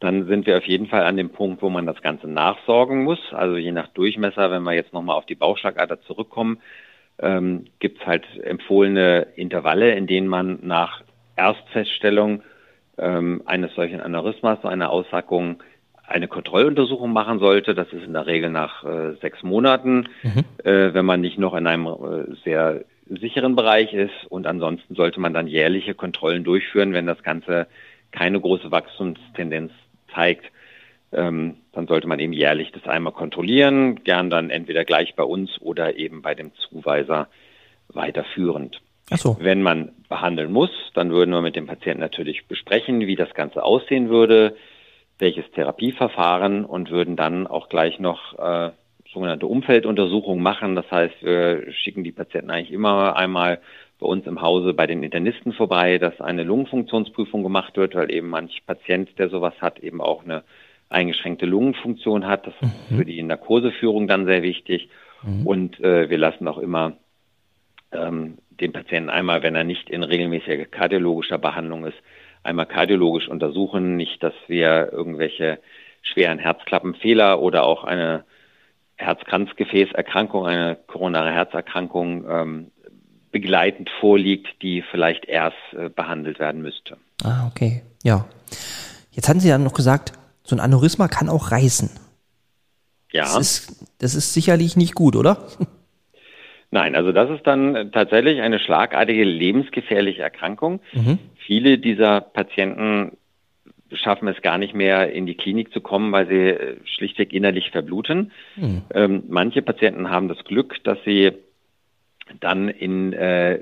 dann 0.00 0.26
sind 0.26 0.46
wir 0.46 0.58
auf 0.58 0.64
jeden 0.64 0.88
Fall 0.88 1.04
an 1.04 1.16
dem 1.16 1.30
Punkt, 1.30 1.62
wo 1.62 1.70
man 1.70 1.86
das 1.86 2.02
Ganze 2.02 2.26
nachsorgen 2.26 3.04
muss. 3.04 3.20
Also 3.32 3.56
je 3.56 3.70
nach 3.70 3.88
Durchmesser, 3.88 4.50
wenn 4.50 4.64
wir 4.64 4.74
jetzt 4.74 4.92
nochmal 4.92 5.16
auf 5.16 5.26
die 5.26 5.36
Bauchschlagader 5.36 6.00
zurückkommen, 6.02 6.58
ähm, 7.20 7.66
gibt 7.78 8.00
es 8.00 8.06
halt 8.06 8.24
empfohlene 8.42 9.28
Intervalle, 9.36 9.94
in 9.94 10.06
denen 10.06 10.26
man 10.26 10.58
nach 10.62 11.02
Erstfeststellung 11.36 12.42
ähm, 12.98 13.42
eines 13.46 13.74
solchen 13.74 14.00
Aneurysmas, 14.00 14.58
so 14.62 14.68
einer 14.68 14.90
Aussackung, 14.90 15.62
eine 16.06 16.28
Kontrolluntersuchung 16.28 17.12
machen 17.12 17.38
sollte. 17.38 17.74
Das 17.74 17.92
ist 17.92 18.04
in 18.04 18.12
der 18.12 18.26
Regel 18.26 18.50
nach 18.50 18.84
äh, 18.84 19.14
sechs 19.20 19.42
Monaten, 19.42 20.08
mhm. 20.22 20.44
äh, 20.64 20.92
wenn 20.92 21.06
man 21.06 21.20
nicht 21.20 21.38
noch 21.38 21.54
in 21.54 21.66
einem 21.66 21.86
äh, 21.86 22.34
sehr 22.44 22.84
sicheren 23.16 23.56
Bereich 23.56 23.92
ist. 23.92 24.26
Und 24.28 24.46
ansonsten 24.46 24.94
sollte 24.94 25.20
man 25.20 25.34
dann 25.34 25.46
jährliche 25.46 25.94
Kontrollen 25.94 26.44
durchführen, 26.44 26.92
wenn 26.92 27.06
das 27.06 27.22
Ganze 27.22 27.66
keine 28.10 28.40
große 28.40 28.70
Wachstumstendenz 28.70 29.72
zeigt 30.14 30.44
ähm, 31.12 31.56
dann 31.72 31.86
sollte 31.86 32.08
man 32.08 32.18
eben 32.18 32.32
jährlich 32.32 32.72
das 32.72 32.84
einmal 32.86 33.12
kontrollieren, 33.12 34.02
gern 34.02 34.30
dann 34.30 34.50
entweder 34.50 34.84
gleich 34.84 35.14
bei 35.14 35.22
uns 35.22 35.50
oder 35.60 35.96
eben 35.96 36.22
bei 36.22 36.34
dem 36.34 36.52
Zuweiser 36.54 37.28
weiterführend. 37.88 38.80
Ach 39.10 39.18
so. 39.18 39.36
Wenn 39.38 39.62
man 39.62 39.92
behandeln 40.08 40.52
muss, 40.52 40.70
dann 40.94 41.10
würden 41.10 41.32
wir 41.32 41.42
mit 41.42 41.56
dem 41.56 41.66
Patienten 41.66 42.00
natürlich 42.00 42.46
besprechen, 42.46 43.00
wie 43.00 43.16
das 43.16 43.34
Ganze 43.34 43.62
aussehen 43.62 44.08
würde, 44.08 44.56
welches 45.18 45.50
Therapieverfahren 45.52 46.64
und 46.64 46.90
würden 46.90 47.16
dann 47.16 47.46
auch 47.46 47.68
gleich 47.68 47.98
noch 47.98 48.38
äh, 48.38 48.70
sogenannte 49.12 49.46
Umfelduntersuchungen 49.46 50.42
machen. 50.42 50.74
Das 50.74 50.90
heißt, 50.90 51.22
wir 51.22 51.72
schicken 51.72 52.04
die 52.04 52.12
Patienten 52.12 52.50
eigentlich 52.50 52.72
immer 52.72 53.16
einmal 53.16 53.60
bei 53.98 54.06
uns 54.06 54.26
im 54.26 54.42
Hause 54.42 54.74
bei 54.74 54.86
den 54.86 55.02
Internisten 55.02 55.52
vorbei, 55.52 55.98
dass 55.98 56.20
eine 56.20 56.42
Lungenfunktionsprüfung 56.42 57.42
gemacht 57.42 57.76
wird, 57.76 57.94
weil 57.94 58.10
eben 58.10 58.28
manch 58.28 58.62
Patient, 58.66 59.16
der 59.18 59.28
sowas 59.28 59.54
hat, 59.60 59.78
eben 59.78 60.00
auch 60.00 60.24
eine 60.24 60.42
eingeschränkte 60.88 61.46
Lungenfunktion 61.46 62.26
hat. 62.26 62.46
Das 62.46 62.54
ist 62.60 62.90
mhm. 62.90 62.96
für 62.98 63.04
die 63.04 63.22
Narkoseführung 63.22 64.08
dann 64.08 64.26
sehr 64.26 64.42
wichtig. 64.42 64.88
Mhm. 65.22 65.46
Und 65.46 65.80
äh, 65.80 66.10
wir 66.10 66.18
lassen 66.18 66.48
auch 66.48 66.58
immer 66.58 66.94
ähm, 67.92 68.38
den 68.50 68.72
Patienten 68.72 69.10
einmal, 69.10 69.42
wenn 69.42 69.54
er 69.54 69.64
nicht 69.64 69.88
in 69.88 70.02
regelmäßiger 70.02 70.66
kardiologischer 70.66 71.38
Behandlung 71.38 71.86
ist, 71.86 71.96
einmal 72.42 72.66
kardiologisch 72.66 73.28
untersuchen. 73.28 73.96
Nicht, 73.96 74.22
dass 74.22 74.34
wir 74.48 74.92
irgendwelche 74.92 75.58
schweren 76.02 76.38
Herzklappenfehler 76.38 77.40
oder 77.40 77.64
auch 77.64 77.84
eine 77.84 78.24
Herzkranzgefäßerkrankung, 79.02 80.46
eine 80.46 80.76
koronare 80.86 81.30
Herzerkrankung 81.30 82.24
ähm, 82.28 82.70
begleitend 83.30 83.90
vorliegt, 84.00 84.48
die 84.62 84.82
vielleicht 84.90 85.24
erst 85.24 85.56
äh, 85.72 85.88
behandelt 85.88 86.38
werden 86.38 86.62
müsste. 86.62 86.96
Ah, 87.24 87.46
okay. 87.46 87.82
Ja. 88.02 88.26
Jetzt 89.10 89.28
hatten 89.28 89.40
Sie 89.40 89.48
ja 89.48 89.58
noch 89.58 89.74
gesagt, 89.74 90.12
so 90.44 90.56
ein 90.56 90.60
Aneurysma 90.60 91.08
kann 91.08 91.28
auch 91.28 91.50
reißen. 91.50 91.90
Ja. 93.12 93.22
Das 93.24 93.36
ist, 93.36 93.86
das 93.98 94.14
ist 94.14 94.32
sicherlich 94.32 94.76
nicht 94.76 94.94
gut, 94.94 95.16
oder? 95.16 95.48
Nein, 96.70 96.96
also 96.96 97.12
das 97.12 97.28
ist 97.28 97.46
dann 97.46 97.92
tatsächlich 97.92 98.40
eine 98.40 98.58
schlagartige, 98.58 99.24
lebensgefährliche 99.24 100.22
Erkrankung. 100.22 100.80
Mhm. 100.94 101.18
Viele 101.46 101.78
dieser 101.78 102.22
Patienten 102.22 103.12
schaffen 103.94 104.28
es 104.28 104.42
gar 104.42 104.58
nicht 104.58 104.74
mehr 104.74 105.12
in 105.12 105.26
die 105.26 105.36
Klinik 105.36 105.72
zu 105.72 105.80
kommen, 105.80 106.12
weil 106.12 106.26
sie 106.28 106.48
äh, 106.48 106.76
schlichtweg 106.84 107.32
innerlich 107.32 107.70
verbluten. 107.70 108.32
Mhm. 108.56 108.82
Ähm, 108.94 109.22
manche 109.28 109.62
Patienten 109.62 110.10
haben 110.10 110.28
das 110.28 110.42
Glück, 110.44 110.82
dass 110.84 110.98
sie 111.04 111.32
dann 112.40 112.68
in, 112.68 113.12
äh, 113.12 113.60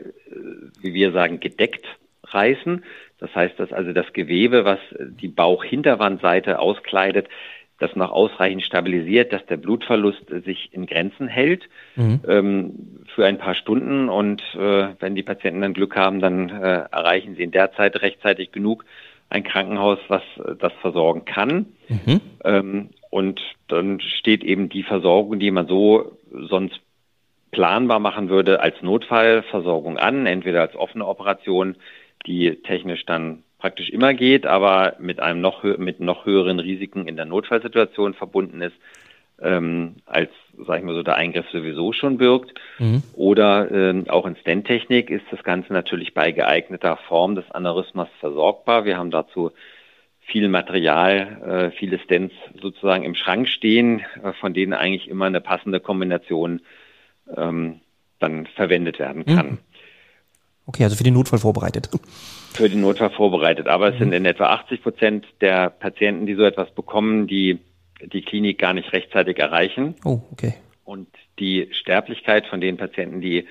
wie 0.80 0.94
wir 0.94 1.12
sagen, 1.12 1.40
gedeckt 1.40 1.86
reißen. 2.24 2.84
Das 3.18 3.34
heißt, 3.34 3.58
dass 3.58 3.72
also 3.72 3.92
das 3.92 4.12
Gewebe, 4.12 4.64
was 4.64 4.78
die 4.98 5.28
Bauchhinterwandseite 5.28 6.58
auskleidet, 6.58 7.28
das 7.80 7.96
noch 7.96 8.12
ausreichend 8.12 8.62
stabilisiert, 8.62 9.32
dass 9.32 9.44
der 9.46 9.56
Blutverlust 9.56 10.26
sich 10.44 10.72
in 10.72 10.86
Grenzen 10.86 11.28
hält 11.28 11.68
mhm. 11.96 12.20
ähm, 12.28 13.04
für 13.14 13.24
ein 13.26 13.38
paar 13.38 13.54
Stunden. 13.54 14.08
Und 14.08 14.42
äh, 14.54 14.88
wenn 15.00 15.14
die 15.14 15.22
Patienten 15.22 15.62
dann 15.62 15.72
Glück 15.72 15.96
haben, 15.96 16.20
dann 16.20 16.50
äh, 16.50 16.84
erreichen 16.92 17.36
sie 17.36 17.42
in 17.42 17.50
der 17.50 17.72
Zeit 17.72 18.00
rechtzeitig 18.02 18.52
genug 18.52 18.84
ein 19.30 19.44
Krankenhaus, 19.44 19.98
was 20.08 20.22
das 20.58 20.72
versorgen 20.80 21.24
kann. 21.24 21.66
Mhm. 21.88 22.20
Ähm, 22.44 22.90
und 23.10 23.40
dann 23.68 24.00
steht 24.00 24.44
eben 24.44 24.68
die 24.68 24.82
Versorgung, 24.82 25.38
die 25.38 25.50
man 25.50 25.66
so 25.66 26.18
sonst 26.48 26.80
planbar 27.50 27.98
machen 27.98 28.28
würde, 28.28 28.60
als 28.60 28.80
Notfallversorgung 28.82 29.98
an, 29.98 30.26
entweder 30.26 30.60
als 30.60 30.76
offene 30.76 31.06
Operation, 31.06 31.76
die 32.26 32.56
technisch 32.62 33.06
dann 33.06 33.42
praktisch 33.58 33.90
immer 33.90 34.14
geht, 34.14 34.46
aber 34.46 34.96
mit 34.98 35.20
einem 35.20 35.40
noch 35.40 35.62
mit 35.62 36.00
noch 36.00 36.24
höheren 36.24 36.60
Risiken 36.60 37.06
in 37.06 37.16
der 37.16 37.26
Notfallsituation 37.26 38.14
verbunden 38.14 38.62
ist, 38.62 38.76
ähm, 39.42 39.96
als 40.07 40.31
sag 40.66 40.79
ich 40.79 40.85
mal 40.85 40.94
so 40.94 41.03
der 41.03 41.16
Eingriff 41.16 41.46
sowieso 41.50 41.92
schon 41.92 42.18
birgt. 42.18 42.55
Mhm. 42.79 43.03
Oder 43.14 43.70
ähm, 43.70 44.05
auch 44.09 44.26
in 44.26 44.37
Stent-Technik 44.37 45.11
ist 45.11 45.24
das 45.31 45.42
Ganze 45.42 45.72
natürlich 45.72 46.14
bei 46.14 46.33
geeigneter 46.33 46.96
Form 47.09 47.35
des 47.35 47.50
Aneurysmas 47.50 48.09
versorgbar. 48.20 48.85
Wir 48.85 48.98
haben 48.98 49.11
dazu 49.11 49.50
viel 50.20 50.48
Material, 50.48 51.70
äh, 51.72 51.76
viele 51.76 51.98
Stents 51.98 52.35
sozusagen 52.61 53.05
im 53.05 53.14
Schrank 53.14 53.48
stehen, 53.48 54.03
äh, 54.22 54.33
von 54.33 54.55
denen 54.55 54.72
eigentlich 54.72 55.09
immer 55.09 55.26
eine 55.26 55.40
passende 55.40 55.81
Kombination 55.81 56.61
ähm, 57.37 57.81
dann 58.18 58.46
verwendet 58.46 58.98
werden 58.98 59.24
kann. 59.24 59.46
Mhm. 59.46 59.59
Okay, 60.66 60.85
also 60.85 60.94
für 60.94 61.05
den 61.05 61.14
Notfall 61.14 61.40
vorbereitet. 61.40 61.88
Für 62.53 62.68
den 62.68 62.81
Notfall 62.83 63.11
vorbereitet. 63.11 63.66
Aber 63.66 63.88
es 63.88 63.98
sind 63.98 64.09
mhm. 64.09 64.14
in 64.14 64.24
etwa 64.24 64.50
80 64.50 64.83
Prozent 64.83 65.26
der 65.40 65.70
Patienten, 65.70 66.26
die 66.26 66.35
so 66.35 66.44
etwas 66.44 66.70
bekommen, 66.70 67.26
die 67.26 67.59
die 68.06 68.22
Klinik 68.22 68.58
gar 68.58 68.72
nicht 68.72 68.92
rechtzeitig 68.92 69.38
erreichen. 69.38 69.94
Oh, 70.04 70.20
okay. 70.32 70.54
Und 70.84 71.08
die 71.38 71.68
Sterblichkeit 71.72 72.46
von 72.46 72.60
den 72.60 72.76
Patienten, 72.76 73.20
die 73.20 73.46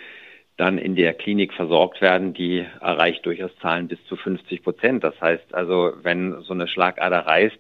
dann 0.58 0.78
in 0.78 0.96
der 0.96 1.14
Klinik 1.14 1.54
versorgt 1.54 2.02
werden, 2.02 2.34
die 2.34 2.66
erreicht 2.82 3.26
durchaus 3.26 3.52
Zahlen 3.62 3.88
bis 3.88 4.00
zu 4.10 4.18
50 4.18 4.62
Prozent. 4.62 5.04
Das 5.04 5.20
heißt 5.22 5.54
also, 5.54 5.94
wenn 6.04 6.42
so 6.42 6.54
eine 6.54 6.68
Schlagader 6.68 7.20
reißt, 7.20 7.58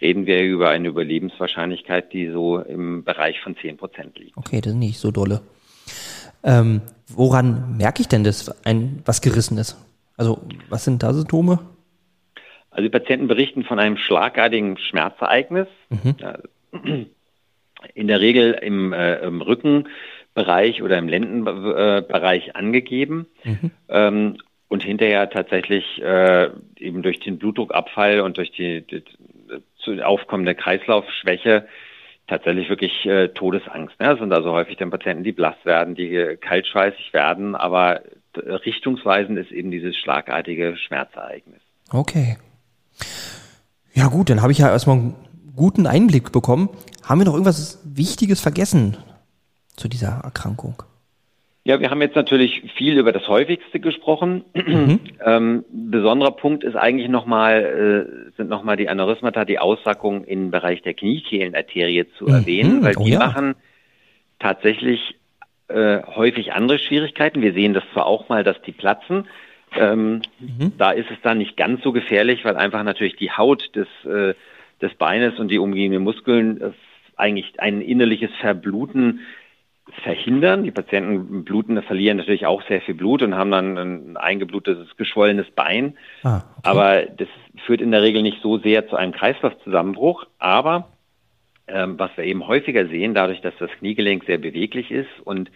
reden 0.00 0.26
wir 0.26 0.42
über 0.42 0.70
eine 0.70 0.88
Überlebenswahrscheinlichkeit, 0.88 2.12
die 2.12 2.28
so 2.30 2.58
im 2.58 3.04
Bereich 3.04 3.40
von 3.40 3.56
10 3.56 3.76
Prozent 3.76 4.18
liegt. 4.18 4.36
Okay, 4.36 4.60
das 4.60 4.72
ist 4.72 4.78
nicht 4.78 4.98
so 4.98 5.10
dolle. 5.10 5.42
Ähm, 6.42 6.80
woran 7.08 7.76
merke 7.76 8.00
ich 8.00 8.08
denn, 8.08 8.24
dass 8.24 8.64
ein, 8.64 9.02
was 9.04 9.20
gerissen 9.20 9.58
ist? 9.58 9.76
Also, 10.16 10.40
was 10.68 10.84
sind 10.84 11.02
da 11.02 11.12
Symptome? 11.12 11.58
Also, 12.70 12.82
die 12.82 12.90
Patienten 12.90 13.28
berichten 13.28 13.64
von 13.64 13.78
einem 13.78 13.96
schlagartigen 13.96 14.78
Schmerzereignis. 14.78 15.68
Mhm. 15.90 17.06
In 17.94 18.08
der 18.08 18.20
Regel 18.20 18.52
im, 18.52 18.92
äh, 18.92 19.18
im 19.20 19.40
Rückenbereich 19.40 20.82
oder 20.82 20.98
im 20.98 21.08
Lendenbereich 21.08 22.56
angegeben. 22.56 23.26
Mhm. 23.44 23.70
Ähm, 23.88 24.36
und 24.68 24.82
hinterher 24.82 25.30
tatsächlich 25.30 26.00
äh, 26.02 26.50
eben 26.76 27.02
durch 27.02 27.20
den 27.20 27.38
Blutdruckabfall 27.38 28.20
und 28.20 28.36
durch 28.36 28.52
die, 28.52 28.82
die, 28.82 29.02
die 29.86 30.02
aufkommende 30.02 30.54
Kreislaufschwäche 30.54 31.66
tatsächlich 32.26 32.68
wirklich 32.68 33.06
äh, 33.06 33.28
Todesangst. 33.28 33.98
Ne? 33.98 34.08
Das 34.08 34.18
sind 34.18 34.32
also 34.32 34.52
häufig 34.52 34.76
dann 34.76 34.90
Patienten, 34.90 35.24
die 35.24 35.32
blass 35.32 35.56
werden, 35.64 35.94
die 35.94 36.36
kaltschweißig 36.38 37.14
werden, 37.14 37.54
aber 37.54 38.02
richtungsweisend 38.36 39.38
ist 39.38 39.50
eben 39.50 39.70
dieses 39.70 39.96
schlagartige 39.96 40.76
Schmerzereignis. 40.76 41.62
Okay. 41.90 42.36
Ja 43.98 44.06
gut, 44.06 44.30
dann 44.30 44.42
habe 44.42 44.52
ich 44.52 44.58
ja 44.58 44.70
erstmal 44.70 44.96
einen 44.96 45.16
guten 45.56 45.88
Einblick 45.88 46.30
bekommen. 46.30 46.68
Haben 47.02 47.20
wir 47.20 47.24
noch 47.24 47.32
irgendwas 47.32 47.82
Wichtiges 47.84 48.40
vergessen 48.40 48.96
zu 49.74 49.88
dieser 49.88 50.20
Erkrankung? 50.22 50.84
Ja, 51.64 51.80
wir 51.80 51.90
haben 51.90 52.00
jetzt 52.00 52.14
natürlich 52.14 52.62
viel 52.76 52.96
über 52.96 53.10
das 53.10 53.26
Häufigste 53.26 53.80
gesprochen. 53.80 54.44
Mhm. 54.54 55.00
Ähm, 55.26 55.64
besonderer 55.72 56.30
Punkt 56.30 56.62
ist 56.62 56.76
eigentlich 56.76 57.08
nochmal, 57.08 58.06
äh, 58.30 58.36
sind 58.36 58.48
nochmal 58.48 58.76
die 58.76 58.88
Aneurysmata, 58.88 59.44
die 59.44 59.58
Aussackung 59.58 60.24
im 60.24 60.52
Bereich 60.52 60.80
der 60.82 60.94
Kniekehlenarterie 60.94 62.06
zu 62.16 62.26
mhm. 62.26 62.34
erwähnen, 62.34 62.84
weil 62.84 62.96
oh, 62.96 63.02
die 63.02 63.10
ja. 63.10 63.18
machen 63.18 63.56
tatsächlich 64.38 65.16
äh, 65.66 66.02
häufig 66.04 66.52
andere 66.52 66.78
Schwierigkeiten. 66.78 67.42
Wir 67.42 67.52
sehen 67.52 67.74
das 67.74 67.82
zwar 67.92 68.06
auch 68.06 68.28
mal, 68.28 68.44
dass 68.44 68.62
die 68.62 68.70
platzen. 68.70 69.26
Ähm, 69.76 70.22
mhm. 70.38 70.72
Da 70.78 70.92
ist 70.92 71.10
es 71.10 71.18
dann 71.22 71.38
nicht 71.38 71.56
ganz 71.56 71.82
so 71.82 71.92
gefährlich, 71.92 72.44
weil 72.44 72.56
einfach 72.56 72.82
natürlich 72.82 73.16
die 73.16 73.30
Haut 73.30 73.74
des, 73.74 73.88
äh, 74.04 74.34
des 74.80 74.94
Beines 74.94 75.38
und 75.38 75.48
die 75.48 75.58
umgehenden 75.58 76.02
Muskeln 76.02 76.60
äh, 76.60 76.70
eigentlich 77.16 77.58
ein 77.58 77.80
innerliches 77.80 78.30
Verbluten 78.40 79.20
verhindern. 80.02 80.64
Die 80.64 80.70
Patienten 80.70 81.44
bluten, 81.44 81.80
verlieren 81.82 82.18
natürlich 82.18 82.46
auch 82.46 82.62
sehr 82.68 82.80
viel 82.80 82.94
Blut 82.94 83.22
und 83.22 83.34
haben 83.34 83.50
dann 83.50 83.78
ein 83.78 84.16
eingeblutetes, 84.16 84.96
geschwollenes 84.96 85.50
Bein. 85.50 85.96
Ah, 86.22 86.42
okay. 86.58 86.60
Aber 86.62 87.02
das 87.02 87.28
führt 87.64 87.80
in 87.80 87.90
der 87.90 88.02
Regel 88.02 88.22
nicht 88.22 88.40
so 88.42 88.58
sehr 88.58 88.88
zu 88.88 88.96
einem 88.96 89.12
Kreislaufzusammenbruch. 89.12 90.26
Aber 90.38 90.88
ähm, 91.66 91.98
was 91.98 92.10
wir 92.16 92.24
eben 92.24 92.46
häufiger 92.46 92.86
sehen, 92.86 93.14
dadurch, 93.14 93.40
dass 93.40 93.54
das 93.58 93.70
Kniegelenk 93.78 94.24
sehr 94.24 94.38
beweglich 94.38 94.90
ist 94.90 95.10
und 95.24 95.50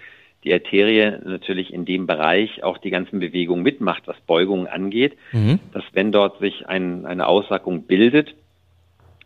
die 0.44 0.52
Arterie 0.52 1.18
natürlich 1.24 1.72
in 1.72 1.84
dem 1.84 2.06
Bereich 2.06 2.62
auch 2.64 2.78
die 2.78 2.90
ganzen 2.90 3.20
Bewegungen 3.20 3.62
mitmacht, 3.62 4.02
was 4.06 4.20
Beugungen 4.26 4.66
angeht, 4.66 5.16
mhm. 5.32 5.60
dass 5.72 5.84
wenn 5.92 6.12
dort 6.12 6.40
sich 6.40 6.68
ein, 6.68 7.06
eine 7.06 7.26
Aussackung 7.26 7.84
bildet, 7.84 8.34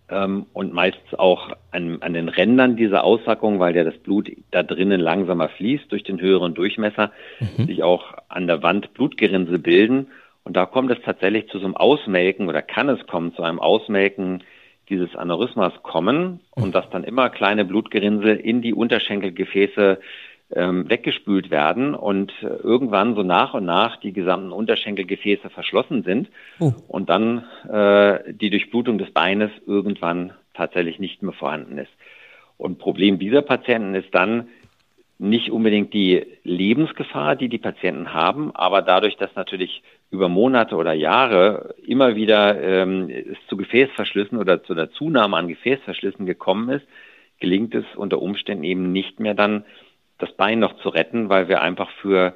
ähm, 0.08 0.46
und 0.52 0.72
meistens 0.72 1.18
auch 1.18 1.56
an, 1.72 2.00
an 2.00 2.14
den 2.14 2.28
Rändern 2.28 2.76
dieser 2.76 3.04
Aussackung, 3.04 3.58
weil 3.58 3.74
ja 3.74 3.84
das 3.84 3.96
Blut 3.98 4.30
da 4.50 4.62
drinnen 4.62 5.00
langsamer 5.00 5.48
fließt 5.48 5.90
durch 5.90 6.04
den 6.04 6.20
höheren 6.20 6.54
Durchmesser, 6.54 7.12
mhm. 7.40 7.66
sich 7.66 7.82
auch 7.82 8.14
an 8.28 8.46
der 8.46 8.62
Wand 8.62 8.94
Blutgerinnsel 8.94 9.58
bilden. 9.58 10.08
Und 10.44 10.56
da 10.56 10.64
kommt 10.66 10.92
es 10.92 10.98
tatsächlich 11.04 11.48
zu 11.48 11.58
so 11.58 11.64
einem 11.64 11.76
Ausmelken 11.76 12.48
oder 12.48 12.62
kann 12.62 12.88
es 12.88 13.04
kommen 13.08 13.34
zu 13.34 13.42
einem 13.42 13.58
Ausmelken 13.58 14.44
dieses 14.88 15.16
Aneurysmas 15.16 15.72
kommen 15.82 16.38
und 16.50 16.72
dass 16.72 16.88
dann 16.90 17.02
immer 17.02 17.28
kleine 17.28 17.64
Blutgerinnsel 17.64 18.36
in 18.36 18.62
die 18.62 18.72
Unterschenkelgefäße 18.72 19.98
ähm, 20.52 20.88
weggespült 20.88 21.50
werden 21.50 21.94
und 21.94 22.32
äh, 22.42 22.46
irgendwann 22.46 23.14
so 23.14 23.22
nach 23.22 23.54
und 23.54 23.64
nach 23.64 23.96
die 23.96 24.12
gesamten 24.12 24.52
Unterschenkelgefäße 24.52 25.50
verschlossen 25.50 26.02
sind 26.04 26.28
oh. 26.60 26.72
und 26.88 27.08
dann 27.08 27.44
äh, 27.68 28.32
die 28.32 28.50
Durchblutung 28.50 28.98
des 28.98 29.10
Beines 29.10 29.50
irgendwann 29.66 30.32
tatsächlich 30.54 30.98
nicht 30.98 31.22
mehr 31.22 31.32
vorhanden 31.32 31.78
ist. 31.78 31.90
Und 32.58 32.78
Problem 32.78 33.18
dieser 33.18 33.42
Patienten 33.42 33.94
ist 33.94 34.14
dann 34.14 34.48
nicht 35.18 35.50
unbedingt 35.50 35.94
die 35.94 36.26
Lebensgefahr, 36.44 37.36
die 37.36 37.48
die 37.48 37.58
Patienten 37.58 38.12
haben, 38.12 38.54
aber 38.54 38.82
dadurch, 38.82 39.16
dass 39.16 39.34
natürlich 39.34 39.82
über 40.10 40.28
Monate 40.28 40.76
oder 40.76 40.92
Jahre 40.92 41.74
immer 41.84 42.16
wieder 42.16 42.60
ähm, 42.62 43.08
es 43.08 43.38
zu 43.48 43.56
Gefäßverschlüssen 43.56 44.38
oder 44.38 44.62
zu 44.62 44.74
der 44.74 44.90
Zunahme 44.90 45.36
an 45.36 45.48
Gefäßverschlüssen 45.48 46.26
gekommen 46.26 46.68
ist, 46.68 46.86
gelingt 47.40 47.74
es 47.74 47.84
unter 47.96 48.20
Umständen 48.20 48.64
eben 48.64 48.92
nicht 48.92 49.20
mehr 49.20 49.34
dann 49.34 49.64
das 50.18 50.32
Bein 50.32 50.58
noch 50.58 50.76
zu 50.78 50.88
retten, 50.88 51.28
weil 51.28 51.48
wir 51.48 51.60
einfach 51.60 51.90
für 52.02 52.34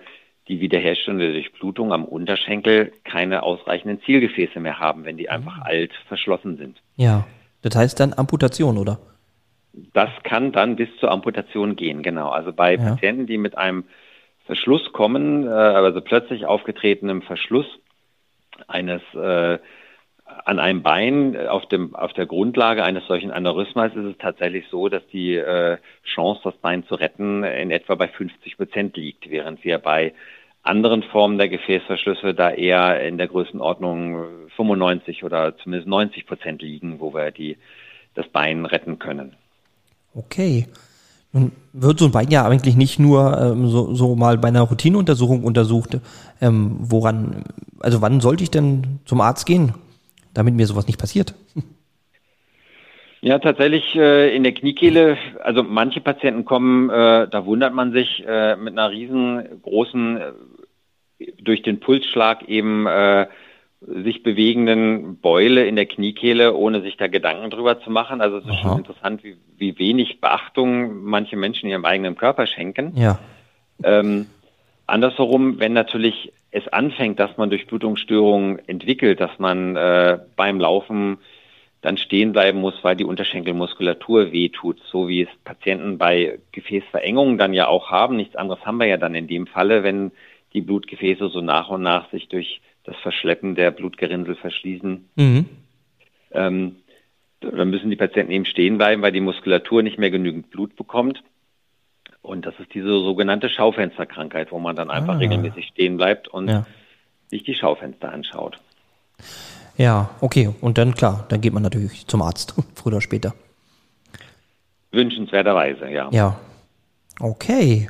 die 0.48 0.60
Wiederherstellung 0.60 1.20
der 1.20 1.32
Durchblutung 1.32 1.92
am 1.92 2.04
Unterschenkel 2.04 2.92
keine 3.04 3.42
ausreichenden 3.42 4.02
Zielgefäße 4.02 4.58
mehr 4.60 4.78
haben, 4.78 5.04
wenn 5.04 5.16
die 5.16 5.24
mhm. 5.24 5.30
einfach 5.30 5.60
alt 5.62 5.92
verschlossen 6.08 6.56
sind. 6.56 6.82
Ja, 6.96 7.26
das 7.62 7.76
heißt 7.76 8.00
dann 8.00 8.12
Amputation, 8.14 8.76
oder? 8.78 8.98
Das 9.94 10.10
kann 10.24 10.50
dann 10.50 10.76
bis 10.76 10.88
zur 10.98 11.10
Amputation 11.12 11.76
gehen, 11.76 12.02
genau. 12.02 12.30
Also 12.30 12.52
bei 12.52 12.74
ja. 12.74 12.78
Patienten, 12.78 13.26
die 13.26 13.38
mit 13.38 13.56
einem 13.56 13.84
Verschluss 14.46 14.92
kommen, 14.92 15.46
äh, 15.46 15.50
also 15.50 16.00
plötzlich 16.00 16.46
aufgetretenem 16.46 17.22
Verschluss 17.22 17.66
eines 18.66 19.02
äh, 19.14 19.58
an 20.44 20.58
einem 20.58 20.82
Bein 20.82 21.34
äh, 21.34 21.46
auf, 21.46 21.66
dem, 21.66 21.94
auf 21.94 22.12
der 22.12 22.26
Grundlage 22.26 22.84
eines 22.84 23.06
solchen 23.06 23.30
Aneurysmas 23.30 23.92
ist 23.94 24.04
es 24.04 24.18
tatsächlich 24.18 24.66
so, 24.70 24.88
dass 24.88 25.06
die 25.12 25.36
äh, 25.36 25.78
Chance, 26.14 26.40
das 26.44 26.56
Bein 26.56 26.84
zu 26.86 26.94
retten, 26.94 27.44
in 27.44 27.70
etwa 27.70 27.94
bei 27.94 28.08
50 28.08 28.56
Prozent 28.56 28.96
liegt, 28.96 29.30
während 29.30 29.64
wir 29.64 29.78
bei 29.78 30.12
anderen 30.62 31.02
Formen 31.02 31.38
der 31.38 31.48
Gefäßverschlüsse 31.48 32.34
da 32.34 32.50
eher 32.50 33.02
in 33.06 33.18
der 33.18 33.28
Größenordnung 33.28 34.48
95 34.56 35.24
oder 35.24 35.56
zumindest 35.56 35.88
90 35.88 36.26
Prozent 36.26 36.62
liegen, 36.62 37.00
wo 37.00 37.14
wir 37.14 37.30
die 37.30 37.56
das 38.14 38.28
Bein 38.28 38.66
retten 38.66 38.98
können. 38.98 39.34
Okay. 40.14 40.66
Nun 41.32 41.52
wird 41.72 42.00
so 42.00 42.06
ein 42.06 42.12
Bein 42.12 42.30
ja 42.30 42.44
eigentlich 42.44 42.76
nicht 42.76 42.98
nur 42.98 43.38
ähm, 43.40 43.68
so, 43.68 43.94
so 43.94 44.16
mal 44.16 44.36
bei 44.36 44.48
einer 44.48 44.62
Routineuntersuchung 44.62 45.44
untersucht. 45.44 45.98
Ähm, 46.40 46.76
woran, 46.80 47.44
also 47.78 48.02
wann 48.02 48.20
sollte 48.20 48.42
ich 48.42 48.50
denn 48.50 48.98
zum 49.04 49.20
Arzt 49.20 49.46
gehen, 49.46 49.74
damit 50.34 50.54
mir 50.54 50.66
sowas 50.66 50.86
nicht 50.86 50.98
passiert? 50.98 51.34
Ja, 53.22 53.38
tatsächlich 53.38 53.94
äh, 53.96 54.34
in 54.34 54.44
der 54.44 54.52
Kniekehle, 54.52 55.18
also 55.42 55.62
manche 55.62 56.00
Patienten 56.00 56.46
kommen, 56.46 56.88
äh, 56.88 57.28
da 57.28 57.44
wundert 57.44 57.74
man 57.74 57.92
sich, 57.92 58.24
äh, 58.26 58.56
mit 58.56 58.72
einer 58.72 58.90
riesengroßen, 58.90 60.16
äh, 60.16 61.32
durch 61.42 61.60
den 61.60 61.80
Pulsschlag 61.80 62.48
eben 62.48 62.86
äh, 62.86 63.26
sich 63.80 64.22
bewegenden 64.22 65.18
Beule 65.20 65.66
in 65.66 65.76
der 65.76 65.86
Kniekehle, 65.86 66.54
ohne 66.54 66.80
sich 66.82 66.96
da 66.96 67.08
Gedanken 67.08 67.50
drüber 67.50 67.80
zu 67.80 67.90
machen. 67.90 68.20
Also 68.20 68.38
es 68.38 68.44
ist 68.44 68.50
Aha. 68.50 68.62
schon 68.62 68.78
interessant, 68.78 69.24
wie, 69.24 69.36
wie 69.56 69.78
wenig 69.78 70.20
Beachtung 70.20 71.02
manche 71.04 71.36
Menschen 71.36 71.68
ihrem 71.68 71.84
eigenen 71.84 72.16
Körper 72.16 72.46
schenken. 72.46 72.92
Ja. 72.96 73.18
Ähm, 73.82 74.26
andersherum, 74.90 75.59
wenn 75.61 75.72
natürlich 75.72 76.33
es 76.50 76.66
anfängt, 76.68 77.18
dass 77.18 77.37
man 77.37 77.50
durch 77.50 77.66
Blutungsstörungen 77.66 78.59
entwickelt, 78.68 79.20
dass 79.20 79.38
man 79.38 79.76
äh, 79.76 80.18
beim 80.37 80.61
Laufen 80.61 81.18
dann 81.81 81.96
stehen 81.96 82.33
bleiben 82.33 82.61
muss, 82.61 82.74
weil 82.83 82.96
die 82.96 83.05
Unterschenkelmuskulatur 83.05 84.33
wehtut, 84.33 84.79
so 84.85 85.09
wie 85.09 85.22
es 85.22 85.29
Patienten 85.44 85.96
bei 85.96 86.38
Gefäßverengungen 86.53 87.38
dann 87.38 87.55
ja 87.55 87.68
auch 87.68 87.90
haben. 87.90 88.16
Nichts 88.16 88.37
anderes 88.37 88.64
haben 88.66 88.79
wir 88.79 88.87
ja 88.87 88.98
dann 88.98 89.14
in 89.14 89.29
dem 89.29 89.46
Falle, 89.46 89.83
wenn 89.83 90.12
die 90.53 90.61
Blutgefäße 90.61 91.29
so 91.29 91.40
nach 91.40 91.70
und 91.70 91.83
nach 91.83 92.11
sich 92.11 92.29
durch 92.29 92.61
das 92.85 92.96
Verschleppen 92.96 93.55
der 93.55 93.70
Blutgerinnsel 93.70 94.35
verschließen. 94.35 95.09
Mhm. 95.16 95.46
Ähm, 96.33 96.76
dann 97.40 97.70
müssen 97.70 97.88
die 97.88 97.96
Patienten 97.96 98.33
eben 98.33 98.44
stehen 98.44 98.76
bleiben, 98.76 99.00
weil 99.00 99.12
die 99.12 99.20
Muskulatur 99.20 99.83
nicht 99.83 99.98
mehr 99.98 100.11
genügend 100.11 100.50
Blut 100.50 100.76
bekommt. 100.76 101.22
Und 102.22 102.44
das 102.44 102.54
ist 102.59 102.74
diese 102.74 102.88
sogenannte 102.88 103.48
Schaufensterkrankheit, 103.48 104.52
wo 104.52 104.59
man 104.59 104.76
dann 104.76 104.90
einfach 104.90 105.14
ah. 105.14 105.18
regelmäßig 105.18 105.68
stehen 105.68 105.96
bleibt 105.96 106.28
und 106.28 106.48
ja. 106.48 106.66
sich 107.28 107.42
die 107.44 107.54
Schaufenster 107.54 108.12
anschaut. 108.12 108.59
Ja, 109.76 110.11
okay. 110.20 110.50
Und 110.61 110.76
dann, 110.76 110.94
klar, 110.94 111.24
dann 111.28 111.40
geht 111.40 111.54
man 111.54 111.62
natürlich 111.62 112.06
zum 112.06 112.22
Arzt, 112.22 112.54
früher 112.74 112.94
oder 112.94 113.00
später. 113.00 113.35
Wünschenswerterweise, 114.92 115.88
ja. 115.88 116.09
Ja. 116.12 116.38
Okay. 117.18 117.88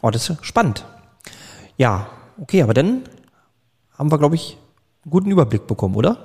Oh, 0.00 0.10
das 0.10 0.30
ist 0.30 0.44
spannend. 0.44 0.86
Ja, 1.76 2.08
okay, 2.40 2.62
aber 2.62 2.72
dann 2.72 3.02
haben 3.96 4.10
wir, 4.10 4.18
glaube 4.18 4.36
ich, 4.36 4.56
einen 5.04 5.10
guten 5.10 5.30
Überblick 5.30 5.66
bekommen, 5.66 5.96
oder? 5.96 6.24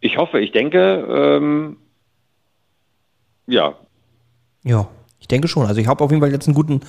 Ich 0.00 0.18
hoffe, 0.18 0.40
ich 0.40 0.52
denke, 0.52 1.06
ähm, 1.08 1.76
ja. 3.46 3.74
Ja, 4.62 4.88
ich 5.22 5.28
denke 5.28 5.48
schon. 5.48 5.66
Also 5.66 5.80
ich 5.80 5.86
habe 5.86 6.04
auf 6.04 6.10
jeden 6.10 6.20
Fall 6.20 6.30
jetzt 6.30 6.46
einen 6.46 6.54
guten 6.54 6.80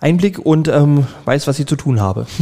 Einblick 0.00 0.38
und 0.38 0.66
ähm, 0.66 1.06
weiß, 1.24 1.46
was 1.46 1.58
ich 1.60 1.66
zu 1.66 1.76
tun 1.76 2.00
habe. 2.00 2.26